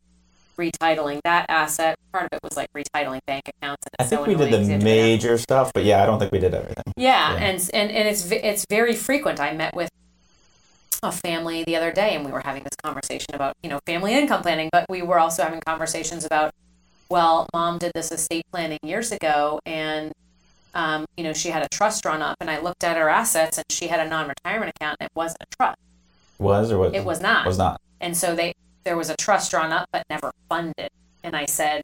retitling 0.59 1.20
that 1.24 1.46
asset. 1.48 1.96
Part 2.12 2.24
of 2.24 2.30
it 2.33 2.40
was 2.42 2.57
like 2.57 2.68
retitling 2.72 3.20
bank 3.26 3.48
accounts. 3.48 3.87
And 3.87 3.94
I 3.98 4.04
think 4.04 4.20
so 4.20 4.26
we 4.26 4.35
did 4.35 4.38
the 4.38 4.57
annoying 4.57 4.61
'cause 4.61 4.68
you 4.68 4.72
have 4.74 4.80
to 4.80 4.85
go 4.85 4.90
down- 4.90 5.11
major 5.11 5.38
stuff, 5.38 5.72
but 5.72 5.85
yeah, 5.85 6.02
I 6.02 6.07
don't 6.07 6.18
think 6.18 6.33
we 6.33 6.40
did 6.40 6.54
everything. 6.54 6.85
yeah, 6.96 7.35
Yeah. 7.35 7.44
and 7.44 7.70
and 7.72 7.90
and 7.90 8.09
it's 8.09 8.30
it's 8.30 8.66
very 8.68 8.94
frequent. 8.94 9.40
I 9.40 9.52
met 9.52 9.74
with 9.74 9.90
a 11.02 11.12
family 11.12 11.64
the 11.64 11.76
other 11.76 11.92
day, 11.92 12.14
and 12.16 12.24
we 12.24 12.33
were 12.33 12.40
having 12.44 12.62
this 12.64 12.76
conversation 12.83 13.35
about 13.35 13.54
you 13.62 13.70
know 13.70 13.78
family 13.87 14.14
income 14.14 14.42
planning, 14.42 14.70
but 14.72 14.87
we 14.88 15.02
were 15.02 15.18
also 15.18 15.42
having 15.44 15.61
conversations 15.61 16.24
about 16.24 16.52
well, 17.11 17.46
mom 17.52 17.78
did 17.78 17.92
this 17.94 18.11
estate 18.11 18.44
planning 18.50 18.78
years 18.83 19.12
ago, 19.12 19.61
and 19.66 20.11
um, 20.75 21.07
you 21.17 21.25
know 21.25 21.33
she 21.33 21.51
had 21.51 21.63
a 21.63 21.69
trust 21.69 22.03
drawn 22.03 22.23
up, 22.23 22.37
and 22.41 22.51
I 22.51 22.61
looked 22.61 22.85
at 22.85 22.97
her 22.97 23.09
assets, 23.09 23.59
and 23.59 23.65
she 23.71 23.89
had 23.89 24.01
a 24.01 24.09
non-retirement 24.09 24.73
account, 24.77 24.97
and 25.01 25.07
it 25.07 25.13
wasn't 25.17 25.43
a 25.43 25.57
trust. 25.57 25.79
Was 26.39 26.71
or 26.71 26.79
was 26.79 26.93
It 26.93 27.05
was 27.05 27.21
not. 27.21 27.47
It 27.47 27.49
was 27.49 27.59
not. 27.59 27.81
And 28.01 28.17
so 28.17 28.35
they 28.35 28.55
there 28.85 28.97
was 28.97 29.11
a 29.11 29.17
trust 29.17 29.51
drawn 29.51 29.73
up 29.73 29.89
but 29.93 30.05
never 30.11 30.31
funded. 30.49 30.91
And 31.23 31.35
I 31.35 31.47
said, 31.47 31.83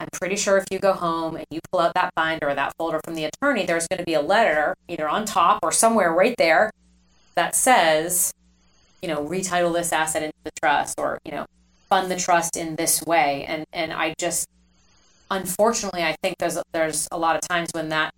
I'm 0.00 0.08
pretty 0.12 0.36
sure 0.36 0.56
if 0.56 0.64
you 0.70 0.78
go 0.78 0.92
home 0.94 1.36
and 1.36 1.46
you 1.50 1.60
pull 1.70 1.80
out 1.80 1.94
that 1.94 2.14
binder 2.14 2.48
or 2.48 2.54
that 2.54 2.72
folder 2.78 3.00
from 3.04 3.14
the 3.14 3.24
attorney, 3.24 3.66
there's 3.66 3.86
going 3.86 3.98
to 3.98 4.04
be 4.04 4.14
a 4.14 4.20
letter 4.20 4.74
either 4.88 5.08
on 5.08 5.24
top 5.24 5.60
or 5.62 5.72
somewhere 5.72 6.12
right 6.12 6.34
there 6.38 6.70
that 7.34 7.54
says, 7.54 8.32
you 9.02 9.08
know, 9.08 9.26
retitle 9.26 9.72
this 9.74 9.92
asset 9.92 10.22
into 10.22 10.34
the 10.44 10.50
trust 10.60 10.98
or, 10.98 11.18
you 11.24 11.32
know, 11.32 11.46
fund 11.88 12.10
the 12.10 12.16
trust 12.16 12.56
in 12.56 12.76
this 12.76 13.02
way. 13.02 13.44
And 13.46 13.64
and 13.72 13.92
I 13.92 14.14
just 14.18 14.48
unfortunately 15.30 16.02
I 16.02 16.16
think 16.22 16.36
there's 16.38 16.58
there's 16.72 17.08
a 17.12 17.18
lot 17.18 17.34
of 17.36 17.42
times 17.42 17.70
when 17.72 17.88
that 17.90 18.12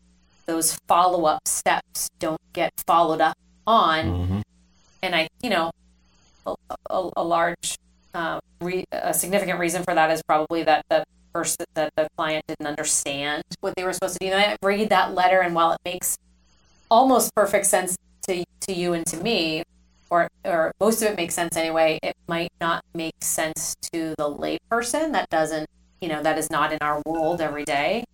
those 0.46 0.74
follow 0.88 1.24
up 1.26 1.40
steps 1.46 2.08
don't 2.18 2.40
get 2.52 2.70
followed 2.86 3.20
up 3.20 3.36
on 3.66 4.04
Mhm. 4.04 4.42
and 5.02 5.14
I, 5.14 5.28
you 5.42 5.50
know, 5.50 5.70
a, 6.46 6.54
a, 6.90 7.10
a 7.18 7.22
large, 7.22 7.76
uh, 8.14 8.40
re, 8.60 8.84
a 8.90 9.12
significant 9.12 9.58
reason 9.60 9.82
for 9.84 9.94
that 9.94 10.10
is 10.10 10.22
probably 10.22 10.62
that 10.64 10.84
the 10.88 11.04
person 11.34 11.66
that 11.74 11.92
the 11.96 12.08
client 12.16 12.42
didn't 12.48 12.66
understand 12.66 13.42
what 13.60 13.74
they 13.76 13.84
were 13.84 13.92
supposed 13.92 14.18
to 14.18 14.26
do. 14.26 14.32
And 14.32 14.40
I 14.52 14.56
read 14.66 14.88
that 14.88 15.14
letter, 15.14 15.40
and 15.42 15.54
while 15.54 15.72
it 15.72 15.78
makes 15.84 16.16
almost 16.90 17.34
perfect 17.34 17.66
sense 17.66 17.96
to 18.26 18.44
to 18.62 18.72
you 18.72 18.94
and 18.94 19.04
to 19.06 19.18
me, 19.22 19.62
or 20.08 20.28
or 20.46 20.72
most 20.80 21.02
of 21.02 21.08
it 21.10 21.16
makes 21.16 21.34
sense 21.34 21.56
anyway, 21.58 21.98
it 22.02 22.16
might 22.26 22.50
not 22.60 22.82
make 22.94 23.14
sense 23.20 23.74
to 23.92 24.14
the 24.16 24.24
layperson 24.30 25.12
that 25.12 25.28
doesn't, 25.28 25.68
you 26.00 26.08
know, 26.08 26.22
that 26.22 26.38
is 26.38 26.50
not 26.50 26.72
in 26.72 26.78
our 26.80 27.02
world 27.06 27.40
every 27.40 27.64
day. 27.64 28.04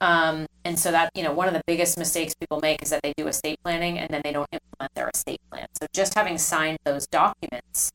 Um, 0.00 0.46
and 0.64 0.78
so 0.78 0.92
that, 0.92 1.10
you 1.14 1.22
know, 1.22 1.32
one 1.32 1.48
of 1.48 1.54
the 1.54 1.62
biggest 1.66 1.98
mistakes 1.98 2.34
people 2.34 2.60
make 2.60 2.82
is 2.82 2.90
that 2.90 3.02
they 3.02 3.12
do 3.16 3.26
estate 3.26 3.58
planning 3.64 3.98
and 3.98 4.08
then 4.10 4.20
they 4.22 4.32
don't 4.32 4.48
implement 4.52 4.94
their 4.94 5.10
estate 5.12 5.40
plan. 5.50 5.66
So 5.80 5.86
just 5.92 6.14
having 6.14 6.38
signed 6.38 6.78
those 6.84 7.06
documents 7.06 7.90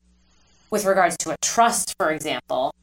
with 0.70 0.84
regards 0.84 1.16
to 1.18 1.30
a 1.30 1.36
trust, 1.40 1.94
for 1.98 2.10
example, 2.10 2.74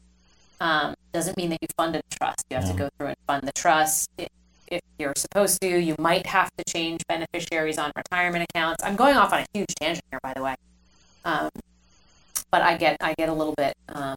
um, 0.60 0.96
doesn't 1.14 1.38
mean 1.38 1.50
that 1.52 1.60
you 1.62 1.68
funded 1.78 2.02
the 2.10 2.16
trust. 2.16 2.46
You 2.50 2.58
have 2.58 2.70
to 2.72 2.78
go 2.78 2.90
through 2.98 3.08
and 3.08 3.18
fund 3.28 3.44
the 3.44 3.52
trust. 3.52 4.10
If, 4.18 4.30
if 4.68 4.82
you're 4.98 5.14
supposed 5.18 5.62
to, 5.62 5.68
you 5.68 5.96
might 6.00 6.26
have 6.26 6.50
to 6.58 6.64
change 6.64 7.02
beneficiaries 7.08 7.78
on 7.78 7.92
retirement 7.96 8.48
accounts. 8.50 8.84
I'm 8.84 8.96
going 8.96 9.18
off 9.18 9.34
on 9.34 9.40
a 9.40 9.46
huge 9.54 9.74
tangent 9.76 10.06
here, 10.10 10.20
by 10.24 10.34
the 10.34 10.42
way. 10.42 10.56
Um, 11.26 11.50
but 12.50 12.62
I 12.62 12.78
get, 12.78 12.98
I 13.02 13.14
get 13.18 13.30
a 13.30 13.34
little 13.34 13.54
bit, 13.56 13.76
um, 13.90 14.16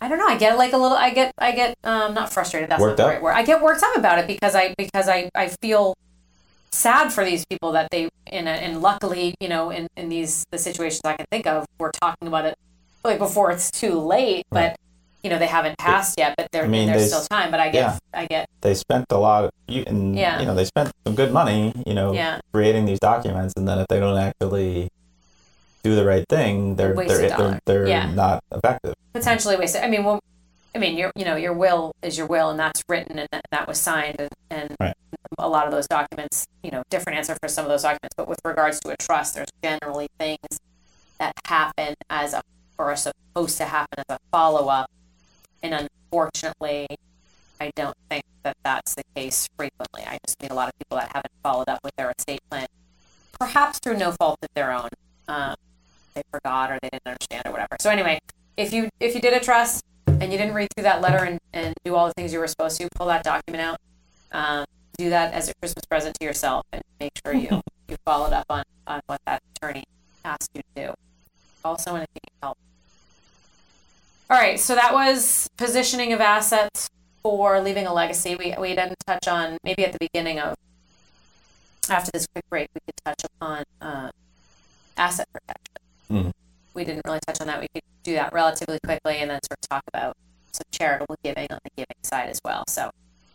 I 0.00 0.08
don't 0.08 0.18
know. 0.18 0.26
I 0.28 0.36
get 0.38 0.56
like 0.58 0.72
a 0.72 0.76
little. 0.76 0.96
I 0.96 1.10
get. 1.10 1.32
I 1.38 1.52
get. 1.52 1.76
Um, 1.84 2.14
not 2.14 2.32
frustrated. 2.32 2.70
That's 2.70 2.80
Worked 2.80 2.98
not 2.98 3.04
the 3.04 3.10
right 3.10 3.22
word. 3.22 3.32
I 3.32 3.42
get 3.44 3.60
worked 3.62 3.82
up 3.82 3.96
about 3.96 4.18
it 4.18 4.26
because 4.26 4.54
I 4.54 4.74
because 4.78 5.08
I 5.08 5.28
I 5.34 5.48
feel 5.60 5.94
sad 6.70 7.12
for 7.12 7.24
these 7.24 7.44
people 7.46 7.72
that 7.72 7.88
they 7.90 8.08
in 8.26 8.46
a, 8.46 8.50
and 8.50 8.80
luckily 8.82 9.34
you 9.40 9.48
know 9.48 9.70
in 9.70 9.88
in 9.96 10.08
these 10.08 10.44
the 10.50 10.58
situations 10.58 11.00
I 11.04 11.14
can 11.14 11.26
think 11.30 11.46
of 11.46 11.64
we're 11.78 11.90
talking 11.92 12.28
about 12.28 12.44
it 12.44 12.54
like 13.04 13.18
before 13.18 13.50
it's 13.50 13.70
too 13.70 13.98
late, 13.98 14.44
but 14.50 14.76
you 15.24 15.30
know 15.30 15.38
they 15.38 15.46
haven't 15.46 15.76
passed 15.78 16.16
yet, 16.18 16.34
but 16.36 16.46
there, 16.52 16.64
I 16.64 16.68
mean, 16.68 16.86
there's 16.86 17.02
they 17.02 17.08
still 17.08 17.22
time. 17.24 17.50
But 17.50 17.58
I 17.60 17.70
get 17.70 17.74
yeah. 17.80 17.98
I 18.14 18.26
get 18.26 18.48
They 18.60 18.74
spent 18.74 19.06
a 19.10 19.18
lot 19.18 19.44
of 19.46 19.50
you 19.66 19.82
and 19.86 20.14
Yeah. 20.16 20.38
you 20.38 20.46
know 20.46 20.54
they 20.54 20.64
spent 20.64 20.92
some 21.06 21.14
good 21.16 21.32
money 21.32 21.72
you 21.86 21.94
know 21.94 22.12
Yeah. 22.12 22.38
creating 22.52 22.84
these 22.86 23.00
documents, 23.00 23.54
and 23.56 23.66
then 23.66 23.78
if 23.78 23.86
they 23.88 23.98
don't 23.98 24.16
actually 24.18 24.88
do 25.82 25.94
the 25.94 26.04
right 26.04 26.24
thing, 26.28 26.76
they're 26.76 26.94
they're 26.94 27.28
they're, 27.36 27.60
they're 27.64 27.86
Yeah. 27.88 28.10
not 28.12 28.42
effective. 28.52 28.94
potentially 29.12 29.56
wasted. 29.56 29.82
I 29.82 29.88
mean, 29.88 30.04
well, 30.04 30.20
I 30.74 30.78
mean, 30.78 30.96
your 30.98 31.10
you 31.16 31.24
know 31.24 31.36
your 31.36 31.52
will 31.52 31.92
is 32.02 32.18
your 32.18 32.26
will, 32.26 32.50
and 32.50 32.58
that's 32.58 32.82
written 32.88 33.18
and 33.18 33.28
that, 33.32 33.42
that 33.50 33.66
was 33.68 33.78
signed, 33.80 34.16
and, 34.20 34.30
and 34.50 34.76
Right. 34.80 34.94
a 35.38 35.48
lot 35.48 35.66
of 35.66 35.72
those 35.72 35.86
documents, 35.88 36.46
you 36.62 36.70
know, 36.70 36.82
different 36.90 37.18
answer 37.18 37.36
for 37.42 37.48
some 37.48 37.64
of 37.64 37.68
those 37.70 37.82
documents. 37.82 38.14
But 38.16 38.28
with 38.28 38.38
regards 38.44 38.80
to 38.80 38.90
a 38.90 38.96
trust, 38.98 39.34
there's 39.34 39.48
generally 39.62 40.08
things 40.18 40.38
that 41.18 41.32
happen 41.46 41.94
as 42.10 42.32
a 42.34 42.42
or 42.78 42.92
are 42.92 42.96
supposed 42.96 43.56
to 43.58 43.64
happen 43.64 43.98
as 44.08 44.16
a 44.16 44.18
follow 44.30 44.68
up, 44.68 44.88
and 45.62 45.74
unfortunately, 46.12 46.86
I 47.60 47.70
don't 47.74 47.96
think 48.08 48.22
that 48.44 48.56
that's 48.64 48.94
the 48.94 49.02
case 49.16 49.48
frequently. 49.56 50.02
I 50.06 50.18
just 50.26 50.40
meet 50.40 50.50
a 50.52 50.54
lot 50.54 50.68
of 50.68 50.78
people 50.78 50.96
that 50.98 51.08
haven't 51.08 51.32
followed 51.42 51.68
up 51.68 51.80
with 51.82 51.94
their 51.96 52.12
estate 52.16 52.40
plan, 52.50 52.66
perhaps 53.38 53.78
through 53.80 53.96
no 53.96 54.12
fault 54.12 54.38
of 54.42 54.48
their 54.54 54.70
own. 54.72 54.88
Um, 55.26 55.56
they 56.18 56.38
forgot 56.38 56.70
or 56.70 56.78
they 56.82 56.90
didn't 56.90 57.06
understand 57.06 57.42
or 57.46 57.52
whatever. 57.52 57.76
So 57.80 57.90
anyway, 57.90 58.18
if 58.56 58.72
you 58.72 58.88
if 59.00 59.14
you 59.14 59.20
did 59.20 59.32
a 59.32 59.40
trust 59.40 59.84
and 60.06 60.32
you 60.32 60.38
didn't 60.38 60.54
read 60.54 60.68
through 60.74 60.84
that 60.84 61.00
letter 61.00 61.24
and, 61.24 61.38
and 61.52 61.74
do 61.84 61.94
all 61.94 62.06
the 62.06 62.12
things 62.14 62.32
you 62.32 62.38
were 62.38 62.48
supposed 62.48 62.80
to, 62.80 62.88
pull 62.94 63.06
that 63.06 63.22
document 63.22 63.62
out. 63.62 63.78
Um, 64.32 64.64
do 64.96 65.10
that 65.10 65.32
as 65.32 65.48
a 65.48 65.54
Christmas 65.54 65.84
present 65.84 66.16
to 66.18 66.24
yourself 66.24 66.66
and 66.72 66.82
make 66.98 67.12
sure 67.24 67.32
you 67.32 67.60
you 67.88 67.96
followed 68.04 68.32
up 68.32 68.46
on, 68.50 68.64
on 68.86 69.00
what 69.06 69.20
that 69.26 69.42
attorney 69.56 69.84
asked 70.24 70.50
you 70.54 70.62
to 70.74 70.86
do. 70.86 70.94
Also 71.64 71.94
anything 71.94 72.20
help. 72.42 72.58
All 74.30 74.36
right, 74.36 74.60
so 74.60 74.74
that 74.74 74.92
was 74.92 75.48
positioning 75.56 76.12
of 76.12 76.20
assets 76.20 76.90
for 77.22 77.60
leaving 77.60 77.86
a 77.86 77.94
legacy. 77.94 78.34
We 78.34 78.54
we 78.58 78.68
didn't 78.70 78.96
touch 79.06 79.28
on 79.28 79.56
maybe 79.62 79.84
at 79.84 79.92
the 79.92 79.98
beginning 80.00 80.40
of 80.40 80.56
after 81.88 82.10
this 82.12 82.26
quick 82.26 82.44
break 82.50 82.68
we 82.74 82.80
could 82.84 82.96
touch 83.04 83.24
upon 83.24 83.64
uh, 83.80 84.10
asset 84.98 85.26
protection 85.32 85.87
Mhm. 86.10 86.32
we 86.74 86.84
didn't 86.84 87.02
really 87.04 87.20
touch 87.26 87.40
on 87.40 87.46
that. 87.48 87.60
We 87.60 87.68
could 87.74 87.82
do 88.04 88.14
that 88.14 88.32
relatively 88.32 88.78
quickly 88.84 89.16
and 89.18 89.30
then 89.30 89.40
sort 89.42 89.58
of 89.62 89.68
talk 89.68 89.82
about 89.88 90.16
some 90.52 90.64
charitable 90.72 91.16
giving 91.22 91.46
on 91.50 91.58
the 91.64 91.70
giving 91.76 91.96
side 92.02 92.28
as 92.28 92.40
well. 92.44 92.64
So 92.68 92.90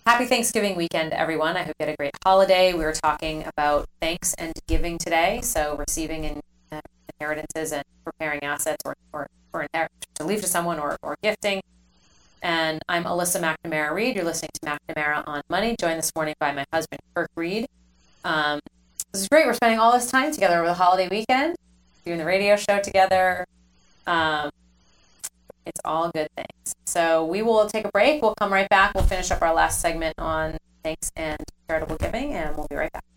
happy 0.05 0.25
Thanksgiving 0.25 0.75
weekend, 0.75 1.13
everyone. 1.13 1.57
I 1.57 1.63
hope 1.63 1.75
you 1.79 1.86
had 1.86 1.93
a 1.93 1.97
great 1.97 2.15
holiday. 2.23 2.73
We 2.73 2.83
were 2.83 2.93
talking 2.93 3.45
about 3.45 3.88
thanks 4.01 4.33
and 4.36 4.53
giving 4.67 4.97
today. 4.97 5.41
So 5.41 5.75
receiving 5.75 6.23
in, 6.23 6.41
uh, 6.71 6.81
inheritances 7.19 7.71
and 7.73 7.83
preparing 8.03 8.43
assets 8.43 8.81
or, 8.86 8.95
or, 9.12 9.27
to 10.15 10.23
leave 10.23 10.41
to 10.41 10.47
someone 10.47 10.79
or, 10.79 10.97
or 11.03 11.15
gifting. 11.21 11.62
And 12.41 12.81
I'm 12.89 13.03
Alyssa 13.03 13.39
McNamara 13.39 13.93
Reed. 13.93 14.15
You're 14.15 14.25
listening 14.25 14.49
to 14.62 14.77
McNamara 14.89 15.23
on 15.27 15.41
Money, 15.49 15.75
joined 15.79 15.99
this 15.99 16.12
morning 16.15 16.36
by 16.39 16.51
my 16.51 16.65
husband, 16.73 16.99
Kirk 17.15 17.29
Reed. 17.36 17.67
Um, 18.25 18.59
this 19.12 19.21
is 19.21 19.27
great. 19.27 19.45
We're 19.45 19.53
spending 19.53 19.79
all 19.79 19.91
this 19.91 20.09
time 20.09 20.31
together 20.31 20.57
over 20.57 20.67
the 20.67 20.73
holiday 20.73 21.07
weekend 21.07 21.55
doing 22.06 22.18
the 22.18 22.26
radio 22.26 22.56
show 22.56 22.80
together. 22.80 23.46
Um, 24.06 24.50
it's 25.66 25.80
all 25.86 26.12
good 26.12 26.28
things. 26.36 26.76
So 26.86 27.26
we 27.26 27.42
will 27.42 27.68
take 27.68 27.86
a 27.86 27.92
break. 27.92 28.22
We'll 28.22 28.36
come 28.39 28.52
right 28.52 28.70
back. 28.70 28.94
We'll 28.94 29.06
finish 29.06 29.32
up 29.32 29.42
our 29.42 29.54
last 29.54 29.82
segment 29.82 30.16
on 30.18 30.58
thanks 30.84 31.12
and 31.16 31.38
charitable 31.68 31.98
giving, 31.98 32.34
and 32.34 32.56
we'll 32.56 32.68
be 32.70 32.76
right 32.76 32.92
back. 32.92 33.04